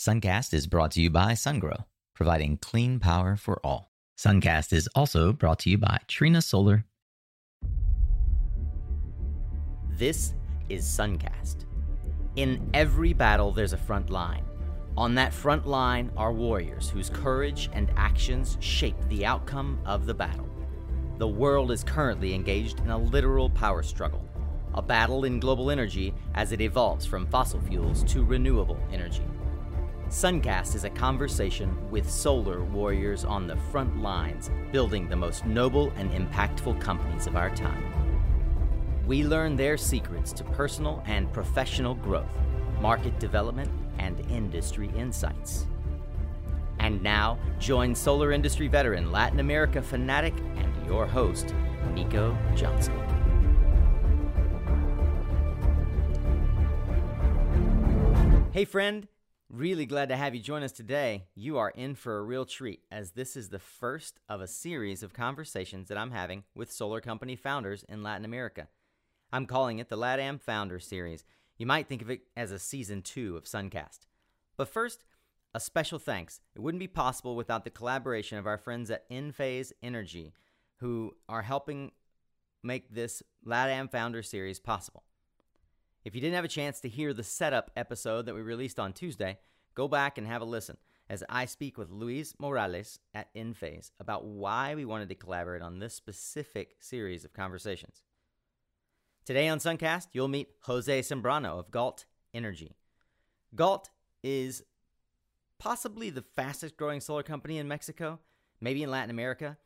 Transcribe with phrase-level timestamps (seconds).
[0.00, 1.84] Suncast is brought to you by SunGrow,
[2.14, 3.92] providing clean power for all.
[4.18, 6.86] Suncast is also brought to you by Trina Solar.
[9.90, 10.32] This
[10.70, 11.66] is Suncast.
[12.36, 14.42] In every battle, there's a front line.
[14.96, 20.14] On that front line are warriors whose courage and actions shape the outcome of the
[20.14, 20.48] battle.
[21.18, 24.26] The world is currently engaged in a literal power struggle,
[24.72, 29.24] a battle in global energy as it evolves from fossil fuels to renewable energy.
[30.10, 35.92] Suncast is a conversation with solar warriors on the front lines, building the most noble
[35.94, 37.84] and impactful companies of our time.
[39.06, 42.36] We learn their secrets to personal and professional growth,
[42.80, 45.68] market development, and industry insights.
[46.80, 51.54] And now, join solar industry veteran, Latin America fanatic, and your host,
[51.94, 52.98] Nico Johnson.
[58.50, 59.06] Hey, friend.
[59.52, 61.24] Really glad to have you join us today.
[61.34, 65.02] You are in for a real treat, as this is the first of a series
[65.02, 68.68] of conversations that I'm having with solar company founders in Latin America.
[69.32, 71.24] I'm calling it the LATAM Founder Series.
[71.58, 74.06] You might think of it as a season two of Suncast.
[74.56, 75.02] But first,
[75.52, 76.40] a special thanks.
[76.54, 80.32] It wouldn't be possible without the collaboration of our friends at Enphase Energy,
[80.76, 81.90] who are helping
[82.62, 85.02] make this LATAM Founder Series possible.
[86.02, 88.94] If you didn't have a chance to hear the setup episode that we released on
[88.94, 89.38] Tuesday,
[89.80, 90.76] go back and have a listen
[91.08, 95.78] as I speak with Luis Morales at Enphase about why we wanted to collaborate on
[95.78, 98.02] this specific series of conversations.
[99.24, 102.76] Today on Suncast, you'll meet Jose Zambrano of Galt Energy.
[103.54, 103.88] Galt
[104.22, 104.62] is
[105.58, 108.18] possibly the fastest growing solar company in Mexico,
[108.60, 109.56] maybe in Latin America,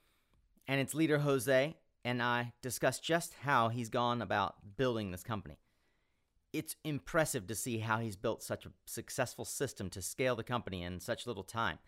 [0.69, 5.59] and its leader Jose and I discuss just how he's gone about building this company
[6.55, 10.85] it's impressive to see how he's built such a successful system to scale the company
[10.85, 11.79] in such little time.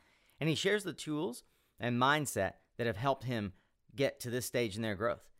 [0.41, 1.45] And he shares the tools
[1.78, 3.53] and mindset that have helped him
[3.95, 5.31] get to this stage in their growth.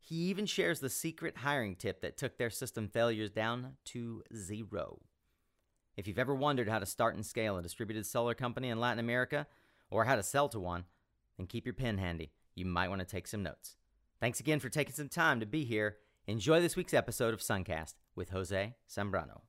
[0.00, 5.00] He even shares the secret hiring tip that took their system failures down to zero.
[5.96, 8.98] If you've ever wondered how to start and scale a distributed solar company in Latin
[8.98, 9.46] America
[9.90, 10.84] or how to sell to one,
[11.38, 12.32] then keep your pen handy.
[12.54, 13.76] You might want to take some notes.
[14.20, 15.96] Thanks again for taking some time to be here.
[16.26, 19.40] Enjoy this week's episode of Suncast with Jose Zambrano.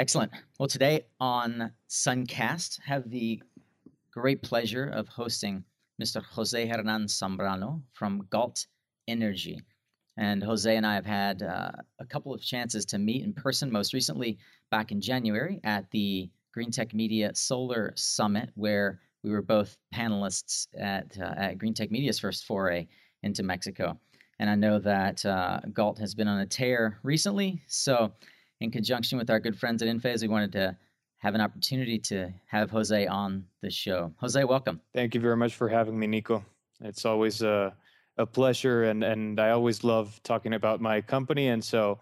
[0.00, 0.32] Excellent.
[0.58, 3.42] Well, today on Suncast, have the
[4.10, 5.62] great pleasure of hosting
[6.00, 6.22] Mr.
[6.22, 8.64] Jose Hernan Zambrano from Galt
[9.06, 9.60] Energy.
[10.16, 13.70] And Jose and I have had uh, a couple of chances to meet in person,
[13.70, 14.38] most recently
[14.70, 21.16] back in January at the Greentech Media Solar Summit, where we were both panelists at,
[21.20, 22.86] uh, at Greentech Media's first foray
[23.22, 23.98] into Mexico.
[24.38, 27.60] And I know that uh, Galt has been on a tear recently.
[27.66, 28.12] So,
[28.60, 30.76] in conjunction with our good friends at Enphase, we wanted to
[31.18, 34.12] have an opportunity to have Jose on the show.
[34.18, 34.80] Jose, welcome.
[34.94, 36.44] Thank you very much for having me, Nico.
[36.80, 37.74] It's always a
[38.16, 41.98] a pleasure and and I always love talking about my company and so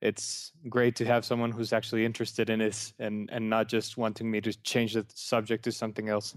[0.00, 4.30] it's great to have someone who's actually interested in this and and not just wanting
[4.30, 6.34] me to change the subject to something else.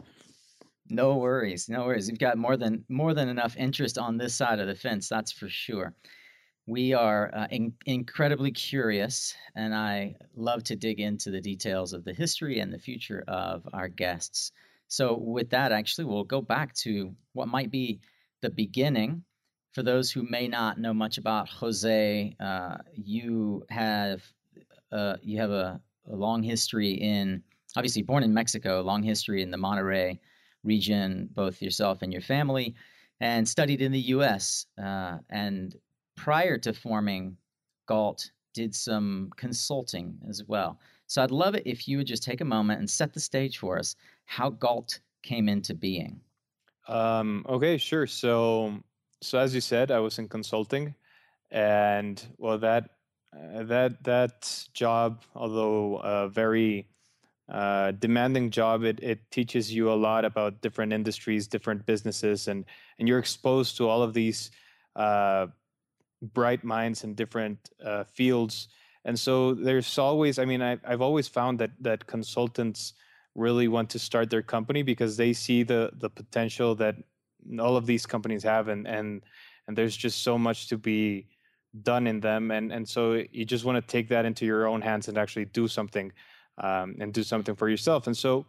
[0.90, 2.10] No worries, no worries.
[2.10, 5.32] You've got more than more than enough interest on this side of the fence, that's
[5.32, 5.96] for sure.
[6.66, 12.06] We are uh, in, incredibly curious, and I love to dig into the details of
[12.06, 14.54] the history and the future of our guests.
[14.88, 18.00] So, with that, actually, we'll go back to what might be
[18.42, 19.24] the beginning.
[19.74, 24.22] For those who may not know much about Jose, uh, you have
[24.92, 27.42] uh, you have a, a, long history in
[27.76, 30.20] obviously born in Mexico, long history in the Monterrey
[30.64, 32.76] region, both yourself and your family,
[33.20, 34.68] and studied in the U.S.
[34.82, 35.76] Uh, and
[36.16, 37.36] prior to forming
[37.88, 40.80] Galt, did some consulting as well.
[41.08, 43.58] So I'd love it if you would just take a moment and set the stage
[43.58, 43.96] for us
[44.26, 46.20] how Galt came into being.
[46.88, 48.08] Um, okay, sure.
[48.08, 48.74] So,
[49.24, 50.96] so as you said, I was in consulting,
[51.50, 52.90] and well, that
[53.34, 56.88] uh, that that job, although a very
[57.50, 62.66] uh, demanding job, it it teaches you a lot about different industries, different businesses, and
[63.00, 64.52] and you're exposed to all of these
[64.96, 65.48] uh,
[66.22, 68.68] bright minds in different uh, fields.
[69.06, 72.94] And so there's always, I mean, I, I've always found that that consultants
[73.36, 76.96] really want to start their company because they see the the potential that
[77.60, 79.22] all of these companies have and and
[79.68, 81.28] and there's just so much to be
[81.82, 84.82] done in them and and so you just want to take that into your own
[84.82, 86.12] hands and actually do something
[86.60, 88.46] um, and do something for yourself and so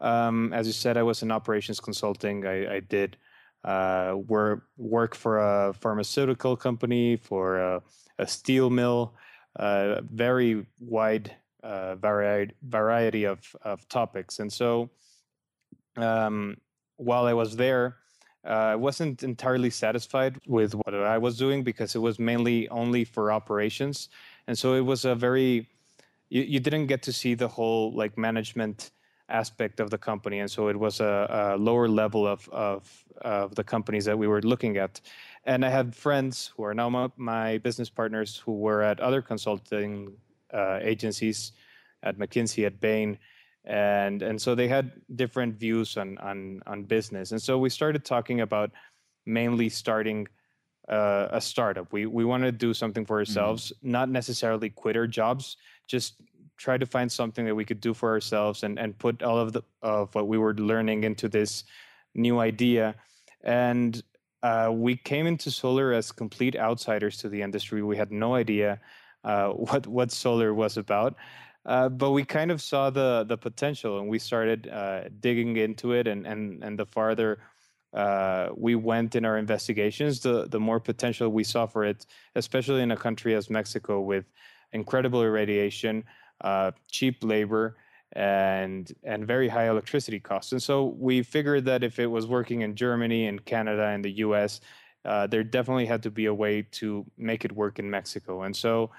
[0.00, 2.46] um, as you said, I was in operations consulting.
[2.46, 3.16] I, I did
[3.64, 7.82] uh, work work for a pharmaceutical company, for a,
[8.18, 9.14] a steel mill,
[9.56, 14.38] uh, very wide uh, variety variety of of topics.
[14.38, 14.90] And so,
[15.96, 16.56] um,
[16.96, 17.96] while I was there,
[18.48, 23.04] uh, I wasn't entirely satisfied with what I was doing because it was mainly only
[23.04, 24.08] for operations,
[24.46, 25.68] and so it was a very
[26.30, 28.90] you, you didn't get to see the whole like management
[29.28, 33.54] aspect of the company, and so it was a, a lower level of, of of
[33.54, 35.00] the companies that we were looking at.
[35.44, 39.22] And I had friends who are now my, my business partners who were at other
[39.22, 40.12] consulting
[40.52, 41.52] uh, agencies,
[42.02, 43.18] at McKinsey, at Bain,
[43.64, 47.32] and and so they had different views on on on business.
[47.32, 48.70] And so we started talking about
[49.26, 50.26] mainly starting
[50.88, 51.92] uh, a startup.
[51.92, 53.30] We we want to do something for mm-hmm.
[53.30, 53.90] ourselves, mm-hmm.
[53.90, 55.56] not necessarily quit our jobs,
[55.86, 56.22] just
[56.58, 59.52] try to find something that we could do for ourselves and and put all of
[59.52, 61.64] the of what we were learning into this
[62.14, 62.94] new idea
[63.44, 64.02] and
[64.42, 68.80] uh, we came into solar as complete outsiders to the industry we had no idea
[69.24, 71.14] uh, what what solar was about
[71.66, 75.92] uh, but we kind of saw the the potential and we started uh, digging into
[75.92, 77.38] it and and and the farther
[77.94, 82.82] uh, we went in our investigations the the more potential we saw for it especially
[82.82, 84.24] in a country as Mexico with
[84.72, 86.04] incredible irradiation
[86.40, 87.76] uh, cheap labor,
[88.12, 90.52] and and very high electricity costs.
[90.52, 94.12] And so we figured that if it was working in Germany and Canada and the
[94.26, 94.60] U.S.,
[95.04, 98.42] uh, there definitely had to be a way to make it work in Mexico.
[98.42, 98.90] And so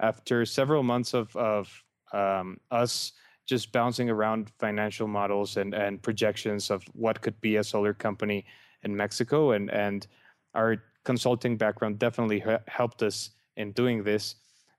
[0.00, 3.12] after several months of of um, us
[3.46, 8.44] just bouncing around financial models and and projections of what could be a solar company
[8.82, 10.06] in Mexico, and and
[10.54, 14.36] our consulting background definitely helped us in doing this.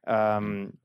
[0.08, 0.78] Um,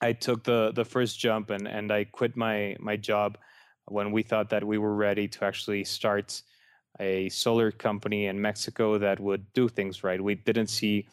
[0.00, 3.38] I took the the first jump and and I quit my my job
[3.86, 6.42] when we thought that we were ready to actually start
[7.00, 10.20] a solar company in Mexico that would do things right.
[10.20, 11.06] We didn't see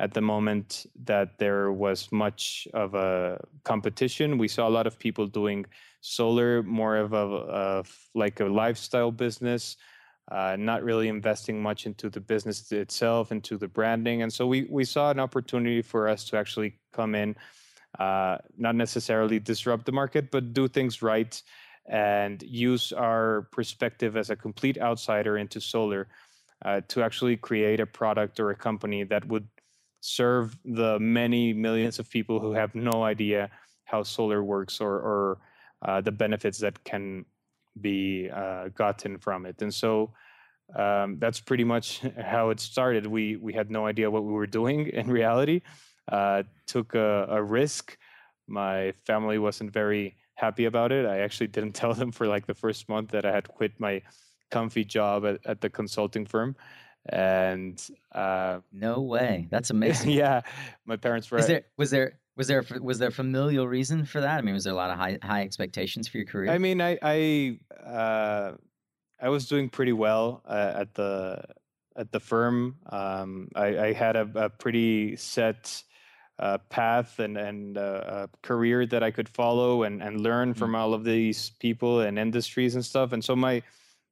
[0.00, 4.38] at the moment that there was much of a competition.
[4.38, 5.66] We saw a lot of people doing
[6.00, 9.76] solar more of a like a lifestyle business,
[10.30, 14.66] uh, not really investing much into the business itself, into the branding, and so we
[14.68, 17.36] we saw an opportunity for us to actually come in
[17.98, 21.40] uh, not necessarily disrupt the market, but do things right
[21.86, 26.08] and use our perspective as a complete outsider into solar
[26.64, 29.46] uh, to actually create a product or a company that would
[30.04, 33.48] serve the many millions of people who have no idea
[33.86, 35.38] how solar works or, or
[35.80, 37.24] uh, the benefits that can
[37.80, 39.62] be uh, gotten from it.
[39.62, 40.12] And so
[40.76, 43.06] um, that's pretty much how it started.
[43.06, 45.62] We we had no idea what we were doing in reality,
[46.12, 47.96] uh, took a, a, risk.
[48.46, 51.06] My family wasn't very happy about it.
[51.06, 54.02] I actually didn't tell them for like the first month that I had quit my
[54.50, 56.56] comfy job at, at the consulting firm.
[57.08, 57.80] And
[58.12, 60.10] uh, no way, that's amazing.
[60.10, 60.42] yeah,
[60.86, 61.38] my parents were.
[61.38, 64.38] Is there was there was there was there familial reason for that?
[64.38, 66.50] I mean, was there a lot of high high expectations for your career?
[66.50, 68.52] I mean, I I uh,
[69.20, 71.44] I was doing pretty well uh, at the
[71.96, 72.76] at the firm.
[72.90, 75.82] Um, I, I, had a, a pretty set
[76.38, 80.58] uh, path and and uh, a career that I could follow and and learn mm-hmm.
[80.58, 83.12] from all of these people and industries and stuff.
[83.12, 83.62] And so my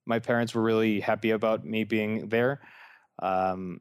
[0.07, 2.61] my parents were really happy about me being there.
[3.23, 3.81] Um,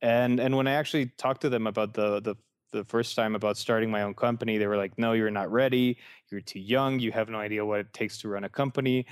[0.00, 2.36] and and when I actually talked to them about the the
[2.72, 5.98] the first time about starting my own company, they were like, "No, you're not ready.
[6.30, 7.00] You're too young.
[7.00, 9.06] You have no idea what it takes to run a company."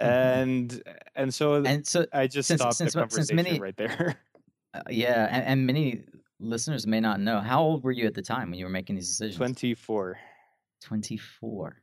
[0.00, 0.12] Mm-hmm.
[0.12, 0.82] And
[1.14, 4.16] and so and so I just since, stopped since, the conversation many, right there.
[4.74, 6.04] uh, yeah, and, and many
[6.38, 7.40] listeners may not know.
[7.40, 9.36] How old were you at the time when you were making these decisions?
[9.36, 10.18] 24.
[10.82, 11.82] 24.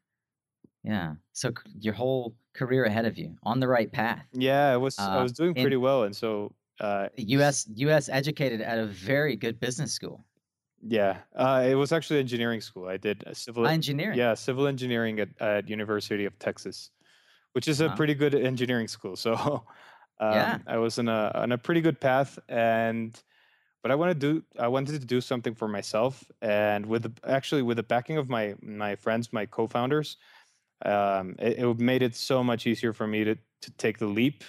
[0.83, 1.15] Yeah.
[1.31, 4.23] So your whole career ahead of you on the right path.
[4.33, 8.61] Yeah, I was uh, I was doing pretty well and so uh US US educated
[8.61, 10.25] at a very good business school.
[10.81, 11.17] Yeah.
[11.35, 12.87] Uh it was actually engineering school.
[12.87, 14.17] I did civil engineering.
[14.17, 16.91] Yeah, civil engineering at, at University of Texas,
[17.53, 17.95] which is a uh-huh.
[17.95, 19.15] pretty good engineering school.
[19.25, 19.63] So
[20.19, 20.57] um, yeah.
[20.67, 23.19] I was in a on a pretty good path and
[23.83, 27.11] but I wanted to do I wanted to do something for myself, and with the,
[27.29, 30.15] actually with the backing of my my friends, my co-founders,
[30.85, 34.45] um, it, it made it so much easier for me to to take the leap,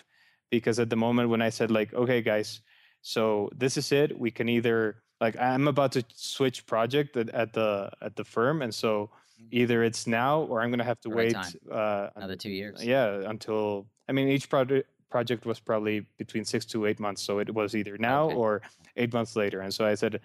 [0.56, 2.60] because at the moment when I said like, okay, guys,
[3.02, 7.52] so this is it, we can either like I'm about to switch project at, at
[7.52, 9.48] the at the firm, and so mm-hmm.
[9.52, 11.36] either it's now or I'm gonna have to wait
[11.70, 12.84] uh, another two years.
[12.84, 17.22] Yeah, until I mean each project project was probably between six to eight months.
[17.22, 18.34] So it was either now okay.
[18.34, 18.62] or
[18.96, 19.60] eight months later.
[19.60, 20.20] And so I said,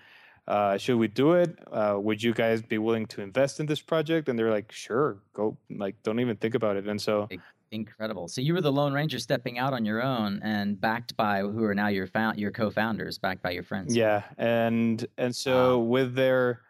[0.47, 1.51] uh, should we do it?
[1.71, 4.29] Uh, would you guys be willing to invest in this project?
[4.29, 5.55] And they're like, sure, go.
[5.69, 6.87] Like, don't even think about it.
[6.87, 7.29] And so
[7.71, 8.27] incredible.
[8.27, 11.63] So you were the Lone Ranger stepping out on your own and backed by who
[11.63, 13.95] are now your found your co-founders, backed by your friends.
[13.95, 15.83] Yeah, and and so wow.
[15.85, 16.61] with their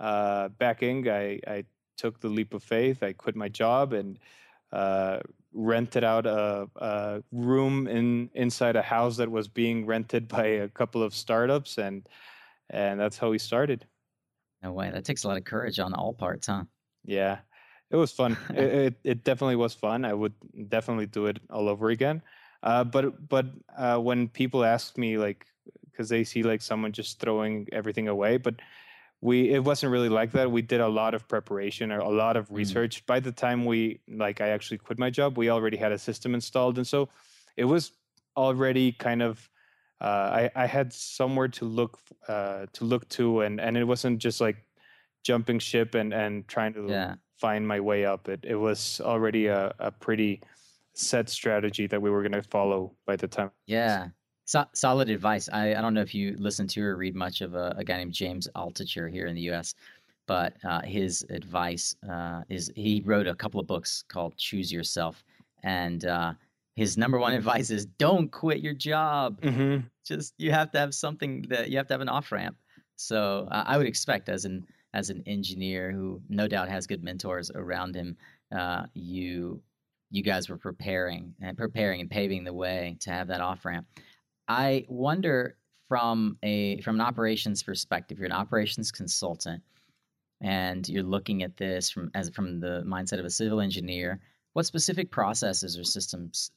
[0.00, 1.64] uh, backing, I I
[1.96, 3.02] took the leap of faith.
[3.02, 4.18] I quit my job and
[4.72, 5.20] uh,
[5.52, 10.68] rented out a, a, room in inside a house that was being rented by a
[10.68, 12.06] couple of startups, and
[12.70, 13.86] and that's how we started.
[14.62, 14.90] No way.
[14.90, 16.64] That takes a lot of courage on all parts, huh?
[17.04, 17.38] Yeah,
[17.90, 18.36] it was fun.
[18.50, 20.04] it, it, it definitely was fun.
[20.04, 20.34] I would
[20.68, 22.22] definitely do it all over again.
[22.62, 25.46] Uh, but but uh, when people ask me like,
[25.84, 28.56] because they see like someone just throwing everything away, but
[29.20, 30.50] we it wasn't really like that.
[30.50, 32.56] We did a lot of preparation, or a lot of mm.
[32.56, 33.02] research.
[33.02, 33.06] Mm.
[33.06, 36.34] By the time we like I actually quit my job, we already had a system
[36.34, 37.08] installed, and so
[37.56, 37.92] it was
[38.36, 39.48] already kind of.
[40.00, 44.20] Uh, I, I had somewhere to look uh, to look to, and, and it wasn't
[44.20, 44.64] just like
[45.24, 48.28] jumping ship and, and trying to yeah find my way up.
[48.28, 50.40] It it was already a, a pretty
[50.94, 53.50] set strategy that we were going to follow by the time.
[53.66, 54.08] Yeah.
[54.44, 55.48] So, solid advice.
[55.52, 57.98] I, I don't know if you listen to or read much of a, a guy
[57.98, 59.74] named James Altucher here in the U.S.,
[60.26, 65.22] but uh, his advice uh, is he wrote a couple of books called Choose Yourself,
[65.62, 66.32] and uh,
[66.76, 69.40] his number one advice is don't quit your job.
[69.42, 69.86] Mm-hmm.
[70.06, 72.56] Just you have to have something that you have to have an off ramp.
[72.96, 77.02] So uh, I would expect as an as an engineer who no doubt has good
[77.02, 78.16] mentors around him,
[78.56, 79.62] uh, you
[80.10, 83.86] you guys were preparing and preparing and paving the way to have that off ramp.
[84.48, 85.56] I wonder
[85.88, 89.62] from a from an operations perspective, you're an operations consultant,
[90.40, 94.20] and you're looking at this from as from the mindset of a civil engineer.
[94.54, 96.50] What specific processes or systems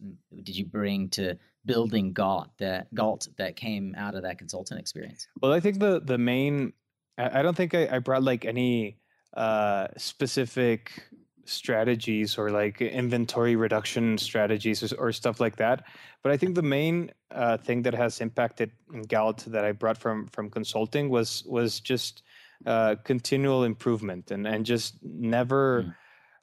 [0.43, 5.27] did you bring to building Galt that Galt that came out of that consultant experience?
[5.41, 6.73] Well, I think the the main
[7.18, 8.98] I, don't think I, I brought like any
[9.36, 11.03] uh, specific
[11.46, 15.84] strategies or like inventory reduction strategies or, or, stuff like that.
[16.24, 18.72] But I think the main uh, thing that has impacted
[19.08, 22.24] Galt that I brought from from consulting was was just
[22.65, 25.94] uh, continual improvement and and just never mm.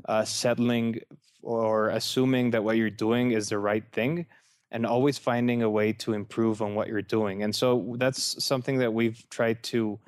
[0.08, 1.00] uh, settling
[1.42, 4.26] or assuming that what you're doing is the right thing
[4.70, 7.42] and always finding a way to improve on what you're doing.
[7.42, 9.98] And so that's something that we've tried to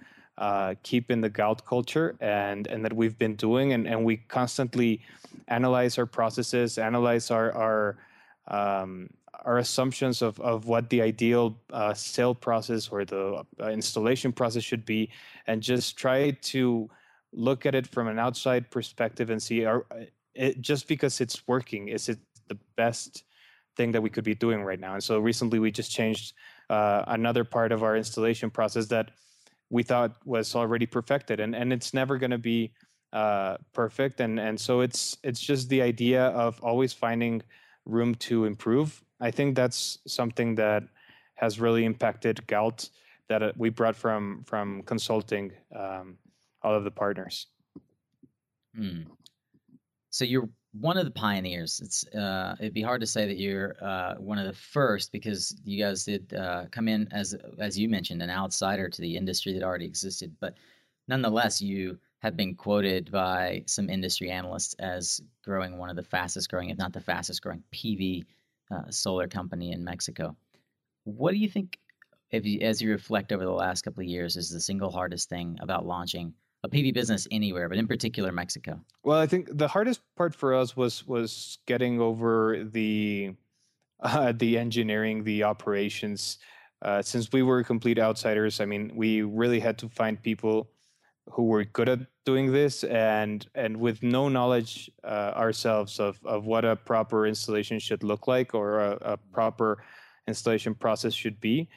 [0.40, 3.74] uh, keep in the Galt culture and and that we've been doing.
[3.74, 5.02] And, and we constantly
[5.48, 7.96] analyze our processes analyze our our
[8.48, 9.10] um,
[9.44, 14.62] our assumptions of, of what the ideal uh, sale process or the uh, installation process
[14.62, 15.10] should be
[15.46, 16.90] and just try to
[17.32, 19.86] look at it from an outside perspective and see are
[20.34, 22.18] it, just because it's working is it
[22.48, 23.24] the best
[23.76, 24.94] thing that we could be doing right now?
[24.94, 26.32] And so recently we just changed
[26.68, 29.10] uh, another part of our installation process that
[29.70, 32.72] we thought was already perfected and and it's never going to be
[33.12, 37.42] uh, perfect and and so it's it's just the idea of always finding
[37.86, 40.82] room to improve i think that's something that
[41.34, 42.90] has really impacted galt
[43.28, 46.18] that uh, we brought from from consulting um,
[46.62, 47.46] all of the partners
[48.76, 49.02] hmm.
[50.10, 51.80] so you're one of the pioneers.
[51.82, 55.56] It's uh, it'd be hard to say that you're uh, one of the first because
[55.64, 59.52] you guys did uh, come in as as you mentioned an outsider to the industry
[59.52, 60.54] that already existed, but
[61.08, 66.50] nonetheless you have been quoted by some industry analysts as growing one of the fastest
[66.50, 68.24] growing, if not the fastest growing PV
[68.70, 70.36] uh, solar company in Mexico.
[71.04, 71.78] What do you think,
[72.30, 75.30] if you, as you reflect over the last couple of years, is the single hardest
[75.30, 78.80] thing about launching a PV business anywhere, but in particular Mexico?
[79.02, 83.34] Well, I think the hardest part for us was was getting over the
[84.00, 86.38] uh, the engineering, the operations.
[86.82, 90.70] Uh, since we were complete outsiders, I mean, we really had to find people
[91.30, 96.46] who were good at doing this, and and with no knowledge uh, ourselves of of
[96.46, 99.82] what a proper installation should look like or a, a proper
[100.26, 101.68] installation process should be.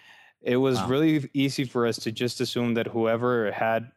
[0.41, 0.87] It was wow.
[0.87, 3.91] really easy for us to just assume that whoever had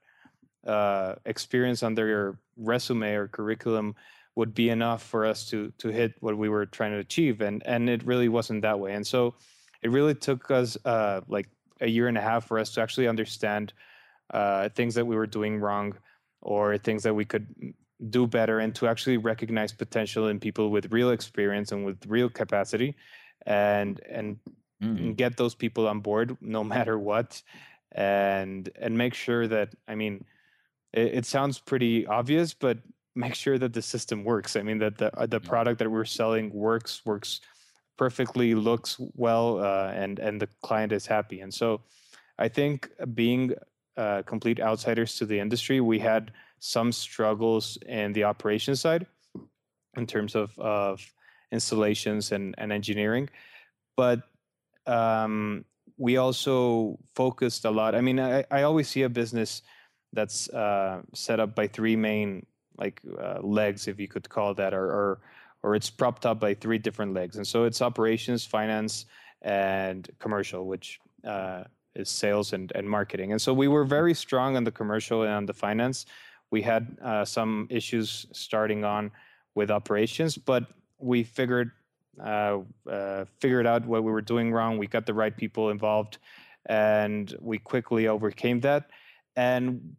[0.66, 3.94] uh, experience on their resume or curriculum
[4.34, 7.62] would be enough for us to to hit what we were trying to achieve and
[7.66, 9.34] and it really wasn't that way and so
[9.82, 11.48] it really took us uh, like
[11.80, 13.72] a year and a half for us to actually understand
[14.30, 15.94] uh, things that we were doing wrong
[16.42, 17.46] or things that we could
[18.10, 22.28] do better and to actually recognize potential in people with real experience and with real
[22.28, 22.94] capacity
[23.46, 24.38] and and,
[24.82, 24.96] mm-hmm.
[24.96, 27.42] and get those people on board no matter what
[27.92, 30.24] and and make sure that i mean
[30.96, 32.78] it, it sounds pretty obvious, but
[33.14, 34.56] make sure that the system works.
[34.56, 37.40] I mean that the uh, the product that we're selling works works
[37.96, 41.40] perfectly, looks well, uh, and and the client is happy.
[41.40, 41.82] And so,
[42.38, 43.54] I think being
[43.96, 49.06] uh, complete outsiders to the industry, we had some struggles in the operation side
[49.96, 51.00] in terms of of
[51.52, 53.28] installations and, and engineering.
[53.96, 54.22] But
[54.86, 55.64] um,
[55.96, 57.94] we also focused a lot.
[57.94, 59.62] I mean, I, I always see a business
[60.16, 62.46] that's uh, set up by three main
[62.78, 65.20] like uh, legs, if you could call that, or, or
[65.62, 67.36] or it's propped up by three different legs.
[67.36, 69.06] And so it's operations, finance,
[69.42, 73.32] and commercial, which uh, is sales and, and marketing.
[73.32, 76.06] And so we were very strong on the commercial and on the finance.
[76.50, 79.10] We had uh, some issues starting on
[79.54, 80.66] with operations, but
[80.98, 81.70] we figured
[82.22, 82.58] uh,
[82.90, 84.78] uh, figured out what we were doing wrong.
[84.78, 86.18] We got the right people involved,
[86.66, 88.90] and we quickly overcame that.
[89.34, 89.96] And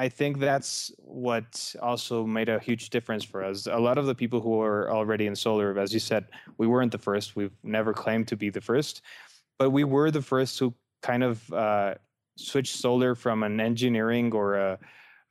[0.00, 3.66] I think that's what also made a huge difference for us.
[3.66, 6.24] A lot of the people who are already in solar, as you said,
[6.56, 7.36] we weren't the first.
[7.36, 9.02] We've never claimed to be the first,
[9.58, 11.96] but we were the first who kind of uh,
[12.36, 14.78] switched solar from an engineering or a,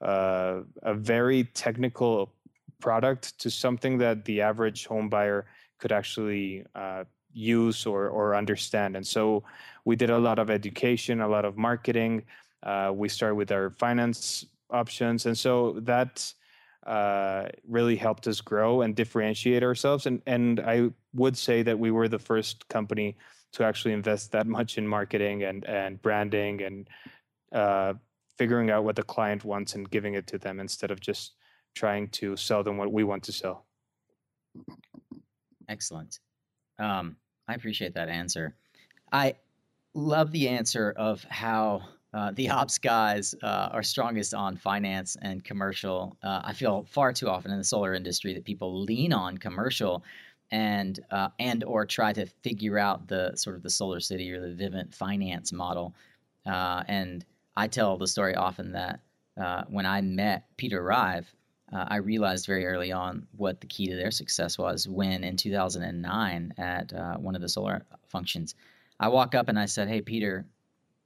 [0.06, 2.32] uh, a very technical
[2.80, 5.48] product to something that the average home buyer
[5.80, 8.96] could actually uh, use or, or understand.
[8.96, 9.44] And so
[9.86, 12.22] we did a lot of education, a lot of marketing.
[12.62, 16.34] Uh, we started with our finance options, and so that
[16.86, 20.06] uh, really helped us grow and differentiate ourselves.
[20.06, 23.18] And and I would say that we were the first company
[23.54, 26.90] to actually invest that much in marketing and and branding and
[27.52, 27.94] uh,
[28.38, 31.34] figuring out what the client wants and giving it to them instead of just
[31.76, 33.66] trying to sell them what we want to sell.
[35.68, 36.20] Excellent.
[36.80, 38.56] Um, I appreciate that answer.
[39.12, 39.36] I
[39.94, 41.84] love the answer of how
[42.14, 46.18] uh, the ops guys uh, are strongest on finance and commercial.
[46.24, 50.04] Uh, I feel far too often in the solar industry that people lean on commercial
[50.52, 54.56] and uh, and or try to figure out the sort of the SolarCity or the
[54.56, 55.94] Vivint finance model.
[56.48, 57.26] Uh, and
[57.56, 59.02] I tell the story often that
[59.40, 61.32] uh, when I met Peter Rive,
[61.72, 64.88] I realized very early on what the key to their success was.
[64.88, 68.56] When in 2009 at one of the solar functions,
[69.00, 70.48] I walk up and I said, "Hey, Peter."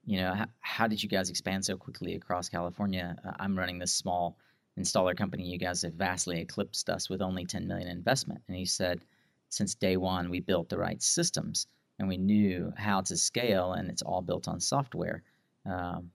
[0.05, 3.15] You know, how, how did you guys expand so quickly across California?
[3.25, 4.37] Uh, I'm running this small
[4.79, 5.45] installer company.
[5.45, 8.41] You guys have vastly eclipsed us with only 10 million investment.
[8.47, 9.01] And he said,
[9.49, 11.67] since day one, we built the right systems
[11.99, 15.21] and we knew how to scale, and it's all built on software.
[15.65, 16.09] Um,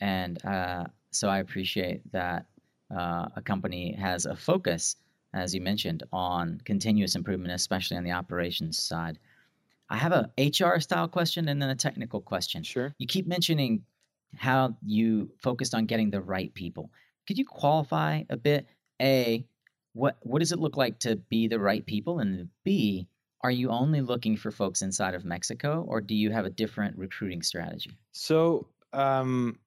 [0.00, 2.46] and uh, so I appreciate that
[2.96, 4.96] uh, a company has a focus,
[5.34, 9.18] as you mentioned, on continuous improvement, especially on the operations side.
[9.88, 12.62] I have a HR style question and then a technical question.
[12.62, 12.94] Sure.
[12.98, 13.82] You keep mentioning
[14.36, 16.90] how you focused on getting the right people.
[17.26, 18.66] Could you qualify a bit?
[19.00, 19.44] A,
[19.92, 22.18] what what does it look like to be the right people?
[22.18, 23.08] And B,
[23.42, 26.96] are you only looking for folks inside of Mexico, or do you have a different
[26.98, 27.96] recruiting strategy?
[28.12, 29.58] So, um,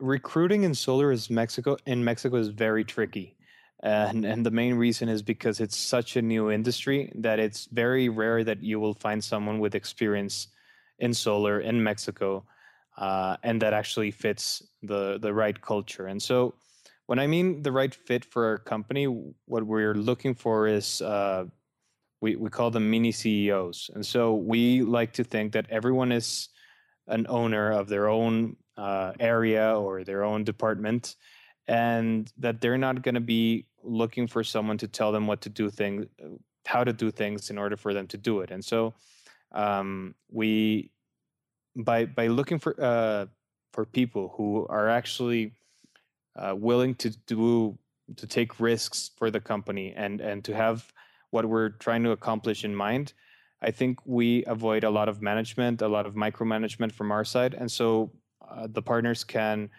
[0.00, 3.36] recruiting in solar is Mexico in Mexico is very tricky
[3.80, 8.08] and and the main reason is because it's such a new industry that it's very
[8.08, 10.48] rare that you will find someone with experience
[10.98, 12.44] in solar in Mexico,
[12.96, 16.06] uh, and that actually fits the the right culture.
[16.06, 16.54] And so,
[17.06, 19.04] when I mean the right fit for our company,
[19.44, 21.44] what we're looking for is uh,
[22.20, 26.48] we we call them mini CEOs, and so we like to think that everyone is
[27.06, 31.14] an owner of their own uh, area or their own department
[31.68, 35.48] and that they're not going to be looking for someone to tell them what to
[35.48, 36.06] do things
[36.66, 38.50] how to do things in order for them to do it.
[38.50, 38.94] And so
[39.52, 40.90] um, we
[41.74, 43.26] by by looking for uh,
[43.72, 45.52] for people who are actually
[46.36, 47.78] uh, willing to do
[48.16, 50.92] to take risks for the company and and to have
[51.30, 53.12] what we're trying to accomplish in mind
[53.60, 57.54] i think we avoid a lot of management a lot of micromanagement from our side.
[57.54, 58.10] And so
[58.48, 59.70] uh, the partners can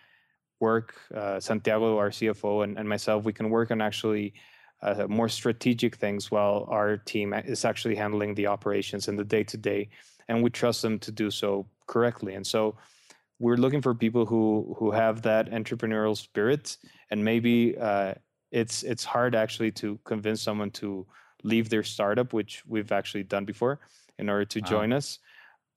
[0.60, 4.34] work, uh, Santiago, our CFO, and, and myself, we can work on actually
[4.82, 9.43] uh, more strategic things while our team is actually handling the operations and the day
[9.43, 9.89] to day.
[10.28, 12.36] And we trust them to do so correctly.
[12.36, 12.78] And so
[13.39, 16.78] we're looking for people who who have that entrepreneurial spirit.
[17.10, 18.13] And maybe uh,
[18.52, 21.06] it's it's hard actually to convince someone to
[21.43, 23.80] leave their startup, which we've actually done before,
[24.17, 24.67] in order to wow.
[24.67, 25.19] join us.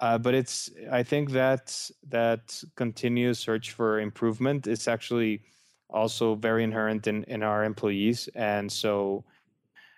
[0.03, 5.43] Uh, but it's I think that that continuous search for improvement is actually
[5.89, 8.29] also very inherent in, in our employees.
[8.35, 9.25] And so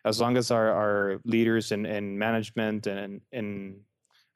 [0.04, 3.80] as long as our, our leaders in, in management and in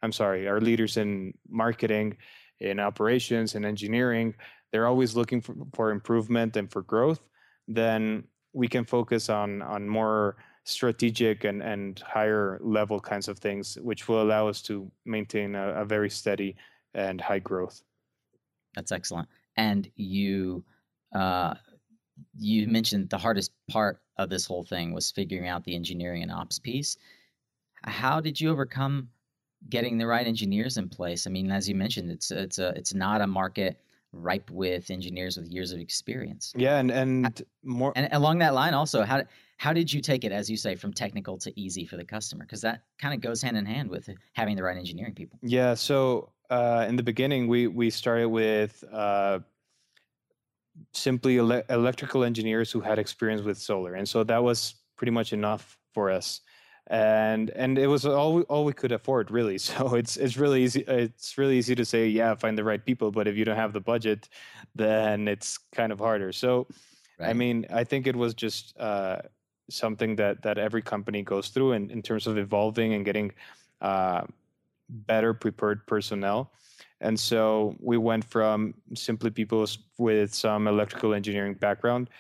[0.01, 2.17] I'm sorry, our leaders in marketing,
[2.61, 4.35] in operations and engineering,
[4.73, 7.21] they're always looking for, for improvement and for growth,
[7.67, 10.37] then we can focus on on more
[10.69, 15.81] strategic and, and higher level kinds of things, which will allow us to maintain a,
[15.81, 16.57] a very steady
[16.95, 17.83] and high growth.
[18.75, 19.29] That's excellent.
[19.57, 20.63] And you
[21.15, 21.55] uh,
[22.37, 26.31] you mentioned the hardest part of this whole thing was figuring out the engineering and
[26.31, 26.97] ops piece.
[27.85, 29.09] how did you overcome
[29.71, 31.27] getting the right engineers in place?
[31.27, 33.81] I mean, as you mentioned, it's it's a it's not a market
[34.13, 36.53] ripe with engineers with years of experience.
[36.57, 39.23] Yeah, and and more and along that line also, how
[39.59, 42.45] how did you take it as you say from technical to easy for the customer?
[42.45, 45.39] Because that kind of goes hand in hand with having the right engineering people.
[45.43, 49.41] Yeah, so uh, in the beginning, we we started with uh,
[50.93, 55.33] simply ele- electrical engineers who had experience with solar, and so that was pretty much
[55.33, 56.41] enough for us
[56.91, 60.63] and and it was all we, all we could afford really so it's it's really
[60.63, 63.57] easy it's really easy to say yeah find the right people but if you don't
[63.57, 64.29] have the budget
[64.75, 66.67] then it's kind of harder so
[67.19, 67.29] right.
[67.29, 69.19] i mean i think it was just uh,
[69.71, 73.33] something that that every company goes through in, in terms of evolving and getting
[73.81, 74.23] uh,
[74.89, 76.51] better prepared personnel
[77.01, 79.67] and so we went from simply people
[79.99, 82.11] with some electrical engineering background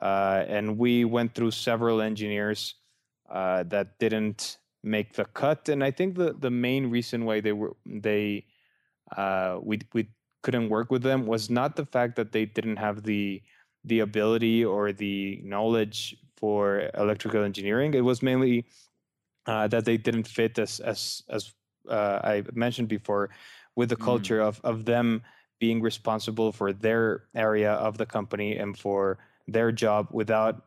[0.00, 2.76] uh, and we went through several engineers
[3.30, 5.68] uh, that didn't make the cut.
[5.68, 8.46] And I think the the main reason why they were they
[9.16, 10.08] uh, we we
[10.42, 13.42] couldn't work with them was not the fact that they didn't have the
[13.84, 17.94] the ability or the knowledge for electrical engineering.
[17.94, 18.66] It was mainly
[19.46, 21.54] uh, that they didn't fit as as as
[21.88, 23.30] uh, I mentioned before
[23.76, 24.04] with the mm.
[24.10, 24.48] culture mm.
[24.48, 25.22] of of them
[25.60, 27.04] being responsible for their
[27.36, 30.66] area of the company and for their job without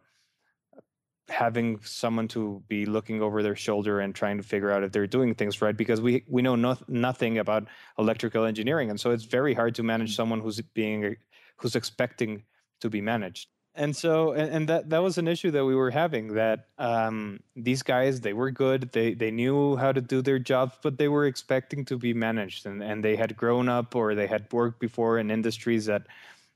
[1.28, 5.14] having someone to be looking over their shoulder and trying to figure out if they're
[5.18, 7.68] doing things right because we we know no, nothing about
[8.00, 10.16] electrical engineering and so it's very hard to manage mm.
[10.16, 11.18] someone who's being
[11.58, 12.44] who's expecting
[12.80, 15.92] to be managed and so and, and that that was an issue that we were
[15.92, 20.40] having that um, these guys they were good they they knew how to do their
[20.40, 24.16] jobs but they were expecting to be managed and and they had grown up or
[24.16, 26.08] they had worked before in industries that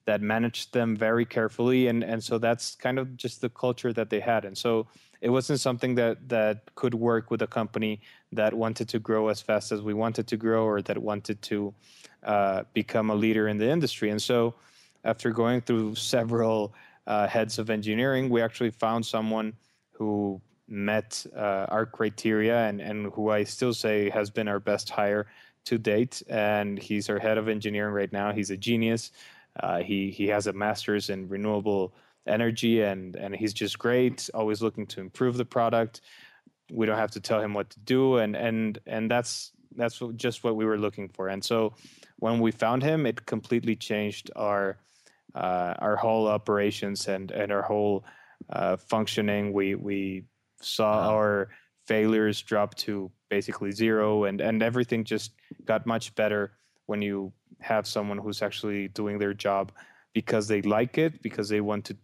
[0.05, 4.09] that managed them very carefully and and so that's kind of just the culture that
[4.09, 4.45] they had.
[4.45, 4.87] And so
[5.21, 8.01] it wasn't something that that could work with a company
[8.31, 11.73] that wanted to grow as fast as we wanted to grow or that wanted to
[12.23, 14.09] uh, become a leader in the industry.
[14.09, 14.55] And so
[15.03, 16.73] after going through several
[17.09, 19.53] uh, heads of engineering we actually found someone
[19.91, 24.89] who met uh, our criteria and, and who I still say has been our best
[24.89, 25.25] hire
[25.65, 26.21] to date.
[26.29, 28.31] And he's our head of engineering right now.
[28.31, 29.11] He's a genius.
[29.59, 31.93] Uh, he he has a master's in renewable
[32.27, 34.29] energy, and and he's just great.
[34.33, 36.01] Always looking to improve the product.
[36.71, 40.43] We don't have to tell him what to do, and and and that's that's just
[40.43, 41.27] what we were looking for.
[41.27, 41.73] And so
[42.17, 44.77] when we found him, it completely changed our
[45.35, 48.05] our whole operations and and our whole
[48.49, 49.53] uh, functioning.
[49.53, 50.25] We we
[50.61, 51.15] saw wow.
[51.15, 51.49] our
[51.87, 55.31] failures drop to basically zero, and and everything just
[55.65, 56.53] got much better
[56.85, 59.71] when you have someone who's actually doing their job
[60.13, 61.95] because they like it, because they want to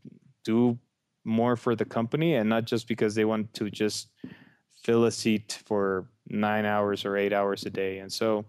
[0.44, 0.78] do
[1.24, 4.10] more for the company, and not just because they want to just
[4.84, 8.00] fill a seat for nine hours or eight hours a day.
[8.00, 8.46] And so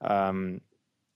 [0.00, 0.60] um,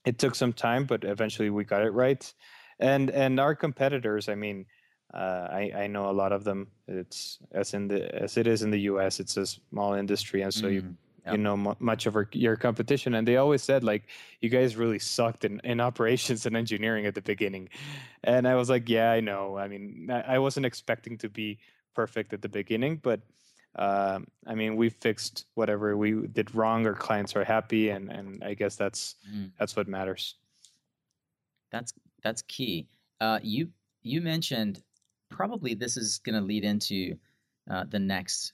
[0.05, 2.33] it took some time, but eventually we got it right.
[2.79, 4.65] And and our competitors, I mean,
[5.13, 6.67] uh, I, I know a lot of them.
[6.87, 9.19] It's as in the as it is in the U.S.
[9.19, 10.73] It's a small industry, and so mm.
[10.73, 10.95] you
[11.27, 11.37] yep.
[11.37, 14.03] you know much of our, your competition and they always said like
[14.41, 17.69] you guys really sucked in, in operations and engineering at the beginning
[18.23, 21.59] and i was like yeah i know i mean i, I wasn't expecting to be
[21.93, 23.21] perfect at the beginning but
[23.75, 28.43] uh, i mean we fixed whatever we did wrong our clients are happy and and
[28.43, 29.51] i guess that's mm.
[29.59, 30.35] that's what matters
[31.71, 32.87] that's that's key
[33.21, 33.69] uh, you
[34.03, 34.81] you mentioned
[35.29, 37.17] probably this is going to lead into
[37.69, 38.53] uh, the next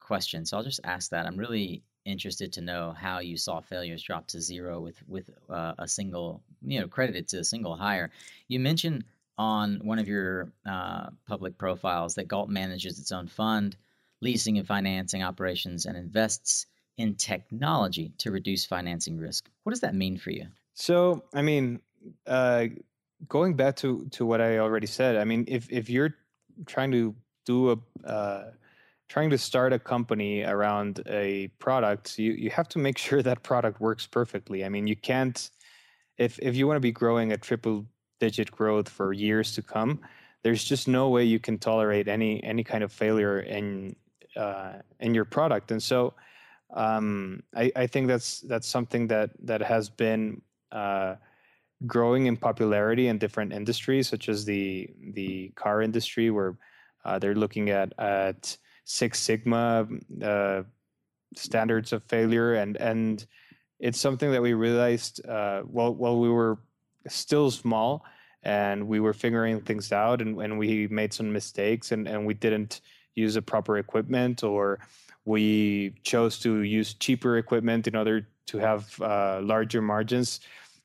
[0.00, 0.44] question.
[0.44, 1.26] So I'll just ask that.
[1.26, 5.74] I'm really interested to know how you saw failures drop to zero with with uh,
[5.78, 8.10] a single, you know, credited to a single hire.
[8.48, 9.04] You mentioned
[9.38, 13.76] on one of your uh, public profiles that Galt manages its own fund,
[14.20, 16.66] leasing and financing operations, and invests
[16.98, 19.48] in technology to reduce financing risk.
[19.62, 20.46] What does that mean for you?
[20.74, 21.80] So, I mean,
[22.26, 22.66] uh,
[23.28, 26.14] going back to to what I already said, I mean, if if you're
[26.66, 28.50] trying to do a uh,
[29.12, 33.42] trying to start a company around a product, you, you have to make sure that
[33.42, 34.64] product works perfectly.
[34.64, 35.50] I mean, you can't,
[36.16, 37.84] if, if you want to be growing a triple
[38.20, 40.00] digit growth for years to come,
[40.42, 43.94] there's just no way you can tolerate any any kind of failure in
[44.34, 45.70] uh, in your product.
[45.70, 46.14] And so,
[46.74, 50.40] um, I, I think that's that's something that that has been
[50.72, 51.16] uh,
[51.86, 56.56] growing in popularity in different industries, such as the the car industry, where
[57.04, 59.86] uh, they're looking at at Six Sigma
[60.22, 60.62] uh,
[61.36, 63.26] standards of failure, and and
[63.78, 66.58] it's something that we realized uh, while while we were
[67.08, 68.04] still small
[68.44, 72.34] and we were figuring things out, and, and we made some mistakes, and, and we
[72.34, 72.80] didn't
[73.14, 74.80] use the proper equipment or
[75.24, 80.40] we chose to use cheaper equipment in order to have uh, larger margins.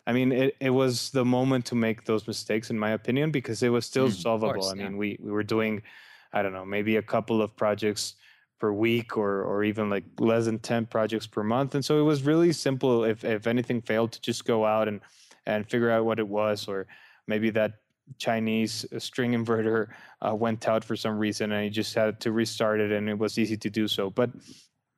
[0.07, 3.61] I mean, it, it was the moment to make those mistakes, in my opinion, because
[3.61, 4.53] it was still mm, solvable.
[4.53, 4.83] Course, I yeah.
[4.83, 5.83] mean, we, we were doing,
[6.31, 8.15] I don't know, maybe a couple of projects
[8.57, 11.75] per week or, or even like less than 10 projects per month.
[11.75, 13.03] And so it was really simple.
[13.03, 15.01] If, if anything failed to just go out and,
[15.45, 16.87] and figure out what it was, or
[17.27, 17.73] maybe that
[18.17, 19.89] Chinese string inverter
[20.25, 23.19] uh, went out for some reason and you just had to restart it and it
[23.19, 24.09] was easy to do so.
[24.09, 24.31] But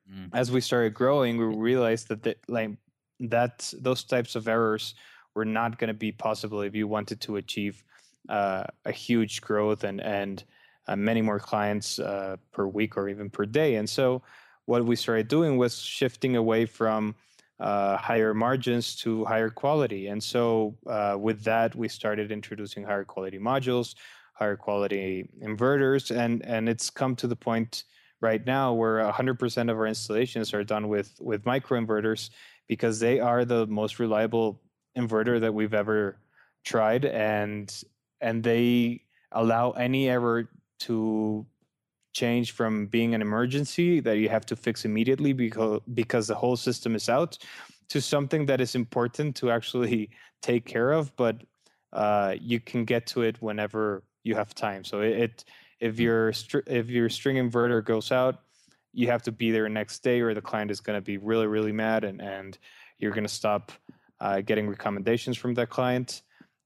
[0.08, 0.30] mm.
[0.34, 2.78] as we started growing, we realized that the, like
[3.20, 4.96] that those types of errors
[5.36, 7.84] were not going to be possible if you wanted to achieve
[8.30, 10.44] uh, a huge growth and and
[10.88, 13.76] uh, many more clients uh, per week or even per day.
[13.76, 14.24] And so
[14.66, 17.16] what we started doing was shifting away from
[17.60, 20.08] uh, higher margins to higher quality.
[20.08, 23.96] And so uh, with that, we started introducing higher quality modules,
[24.34, 27.84] higher quality inverters, and and it's come to the point
[28.22, 32.30] right now where 100% of our installations are done with with microinverters
[32.70, 34.62] because they are the most reliable
[34.98, 36.18] inverter that we've ever
[36.64, 37.84] tried, and
[38.22, 39.02] and they
[39.34, 40.48] allow any error
[40.80, 41.46] to
[42.14, 46.56] change from being an emergency that you have to fix immediately because because the whole
[46.56, 47.38] system is out
[47.88, 50.10] to something that is important to actually
[50.42, 51.44] take care of but
[51.94, 55.46] uh, you can get to it whenever you have time so it, it
[55.80, 56.02] if hmm.
[56.02, 56.34] your
[56.68, 58.44] if your string inverter goes out
[59.00, 61.48] you have to be there next day or the client is going to be really
[61.48, 62.58] really mad and and
[63.00, 63.72] you're going to stop
[64.20, 66.22] uh, getting recommendations from that client.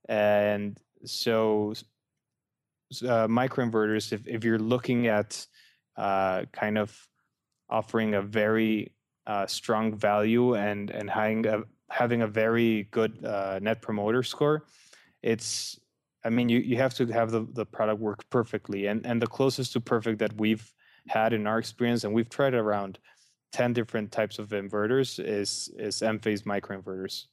[0.10, 1.74] And so
[3.04, 5.46] uh, microinverters, if, if you're looking at
[5.96, 7.08] uh, kind of
[7.70, 8.94] offering a very
[9.26, 14.66] uh, strong value and and having a, having a very good uh, net promoter score,
[15.22, 15.80] it's
[16.26, 18.88] I mean you, you have to have the, the product work perfectly.
[18.88, 20.74] And and the closest to perfect that we've
[21.08, 23.00] had in our experience and we've tried around
[23.52, 27.26] 10 different types of inverters is is Enphase microinverters.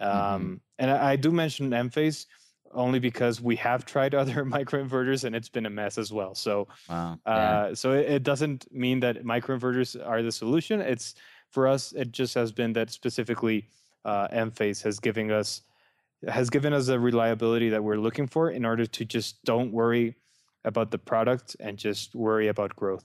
[0.00, 0.54] Um, mm-hmm.
[0.78, 2.26] And I, I, do mention Enphase
[2.72, 6.34] only because we have tried other microinverters and it's been a mess as well.
[6.34, 7.18] So, wow.
[7.26, 7.32] yeah.
[7.32, 10.80] uh, so it, it, doesn't mean that microinverters are the solution.
[10.80, 11.14] It's
[11.50, 13.68] for us, it just has been that specifically
[14.04, 15.62] uh, Enphase has given us
[16.28, 20.14] has given us a reliability that we're looking for in order to just don't worry
[20.64, 23.04] about the product and just worry about growth.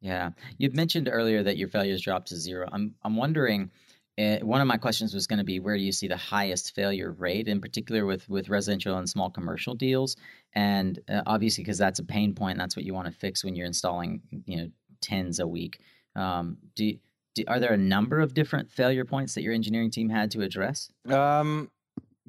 [0.00, 2.68] Yeah, you mentioned earlier that your failures dropped to zero.
[2.70, 3.70] I'm I'm wondering
[4.18, 6.74] uh, one of my questions was going to be where do you see the highest
[6.74, 10.16] failure rate in particular with with residential and small commercial deals
[10.54, 13.44] and uh, obviously because that's a pain point point, that's what you want to fix
[13.44, 14.68] when you're installing you know
[15.00, 15.80] tens a week
[16.16, 16.92] um, do,
[17.34, 20.42] do, are there a number of different failure points that your engineering team had to
[20.42, 21.70] address um,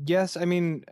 [0.06, 0.84] yes i mean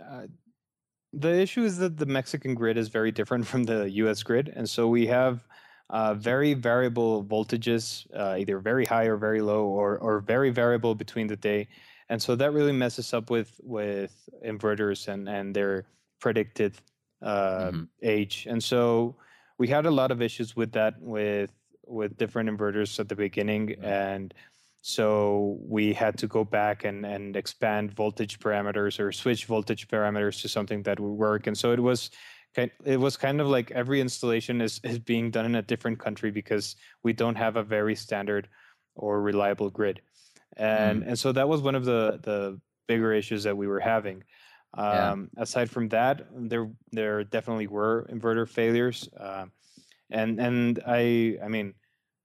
[1.14, 4.70] the issue is that the mexican grid is very different from the us grid and
[4.70, 5.46] so we have
[5.90, 10.96] uh, very variable voltages, uh, either very high or very low, or or very variable
[10.96, 11.68] between the day,
[12.10, 15.86] and so that really messes up with with inverters and and their
[16.20, 16.74] predicted
[17.22, 17.84] uh, mm-hmm.
[18.02, 18.48] age.
[18.50, 19.16] And so
[19.60, 21.52] we had a lot of issues with that with
[21.86, 23.86] with different inverters at the beginning, mm-hmm.
[23.86, 24.34] and
[24.86, 30.42] so we had to go back and and expand voltage parameters or switch voltage parameters
[30.42, 31.48] to something that would work.
[31.48, 32.12] And so it was
[32.84, 36.32] it was kind of like every installation is, is being done in a different country
[36.32, 38.50] because we don't have a very standard
[38.96, 40.02] or reliable grid
[40.58, 41.08] and mm.
[41.08, 44.24] and so that was one of the the bigger issues that we were having
[44.76, 45.44] um, yeah.
[45.44, 49.46] aside from that there there definitely were inverter failures uh,
[50.12, 51.74] and and i i mean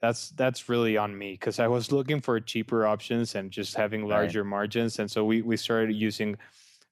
[0.01, 4.07] that's that's really on me because i was looking for cheaper options and just having
[4.07, 4.51] larger right.
[4.51, 6.37] margins and so we we started using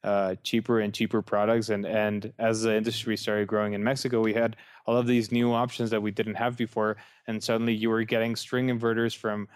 [0.06, 1.68] uh, cheaper and cheaper products.
[1.68, 5.52] And and as the industry started growing in Mexico, we had all of these new
[5.52, 6.96] options that we didn't have before.
[7.26, 9.48] And suddenly you were getting string inverters from.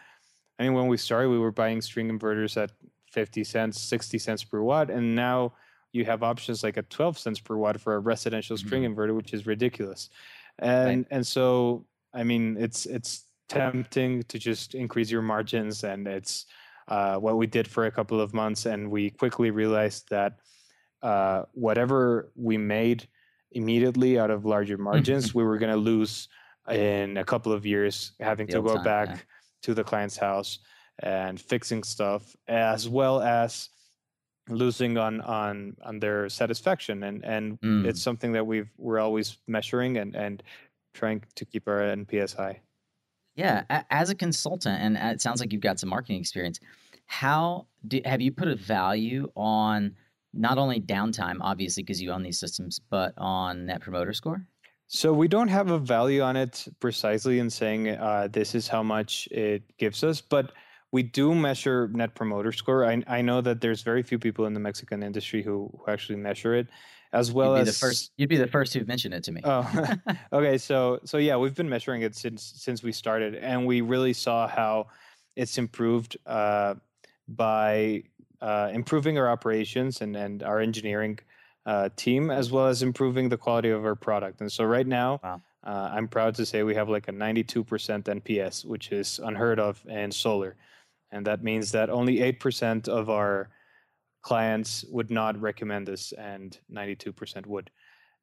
[0.58, 2.72] I mean, when we started, we were buying string inverters at
[3.10, 5.54] fifty cents, sixty cents per watt, and now
[5.92, 8.66] you have options like at twelve cents per watt for a residential mm-hmm.
[8.66, 10.10] string inverter, which is ridiculous.
[10.58, 11.06] And right.
[11.12, 16.46] and so I mean, it's it's tempting to just increase your margins and it's
[16.88, 20.40] uh, what we did for a couple of months, and we quickly realized that
[21.02, 23.06] uh, whatever we made
[23.52, 26.28] immediately out of larger margins, we were going to lose
[26.68, 29.16] in a couple of years, having the to go time, back yeah.
[29.62, 30.58] to the client's house
[30.98, 33.70] and fixing stuff, as well as
[34.48, 37.86] losing on on on their satisfaction and and mm.
[37.86, 40.42] it's something that we've we're always measuring and and
[40.92, 42.60] trying to keep our nps high
[43.34, 46.60] yeah, as a consultant, and it sounds like you've got some marketing experience.
[47.06, 49.94] How do, have you put a value on
[50.32, 54.46] not only downtime, obviously because you own these systems, but on Net Promoter Score?
[54.86, 58.82] So we don't have a value on it precisely in saying uh, this is how
[58.82, 60.52] much it gives us, but
[60.92, 62.84] we do measure net promoter score.
[62.84, 66.16] I, I know that there's very few people in the Mexican industry who, who actually
[66.16, 66.66] measure it,
[67.12, 68.12] as well as the first.
[68.16, 69.40] You'd be the first who mentioned it to me.
[69.44, 69.94] Oh,
[70.32, 70.58] okay.
[70.58, 74.46] So so yeah, we've been measuring it since since we started, and we really saw
[74.46, 74.88] how
[75.36, 76.74] it's improved uh,
[77.28, 78.04] by
[78.40, 81.18] uh, improving our operations and and our engineering
[81.66, 84.40] uh, team, as well as improving the quality of our product.
[84.40, 85.42] And so right now, wow.
[85.64, 87.64] uh, I'm proud to say we have like a 92%
[88.04, 90.56] NPS, which is unheard of in solar.
[91.12, 93.50] And that means that only 8% of our
[94.22, 97.70] clients would not recommend this, and 92% would.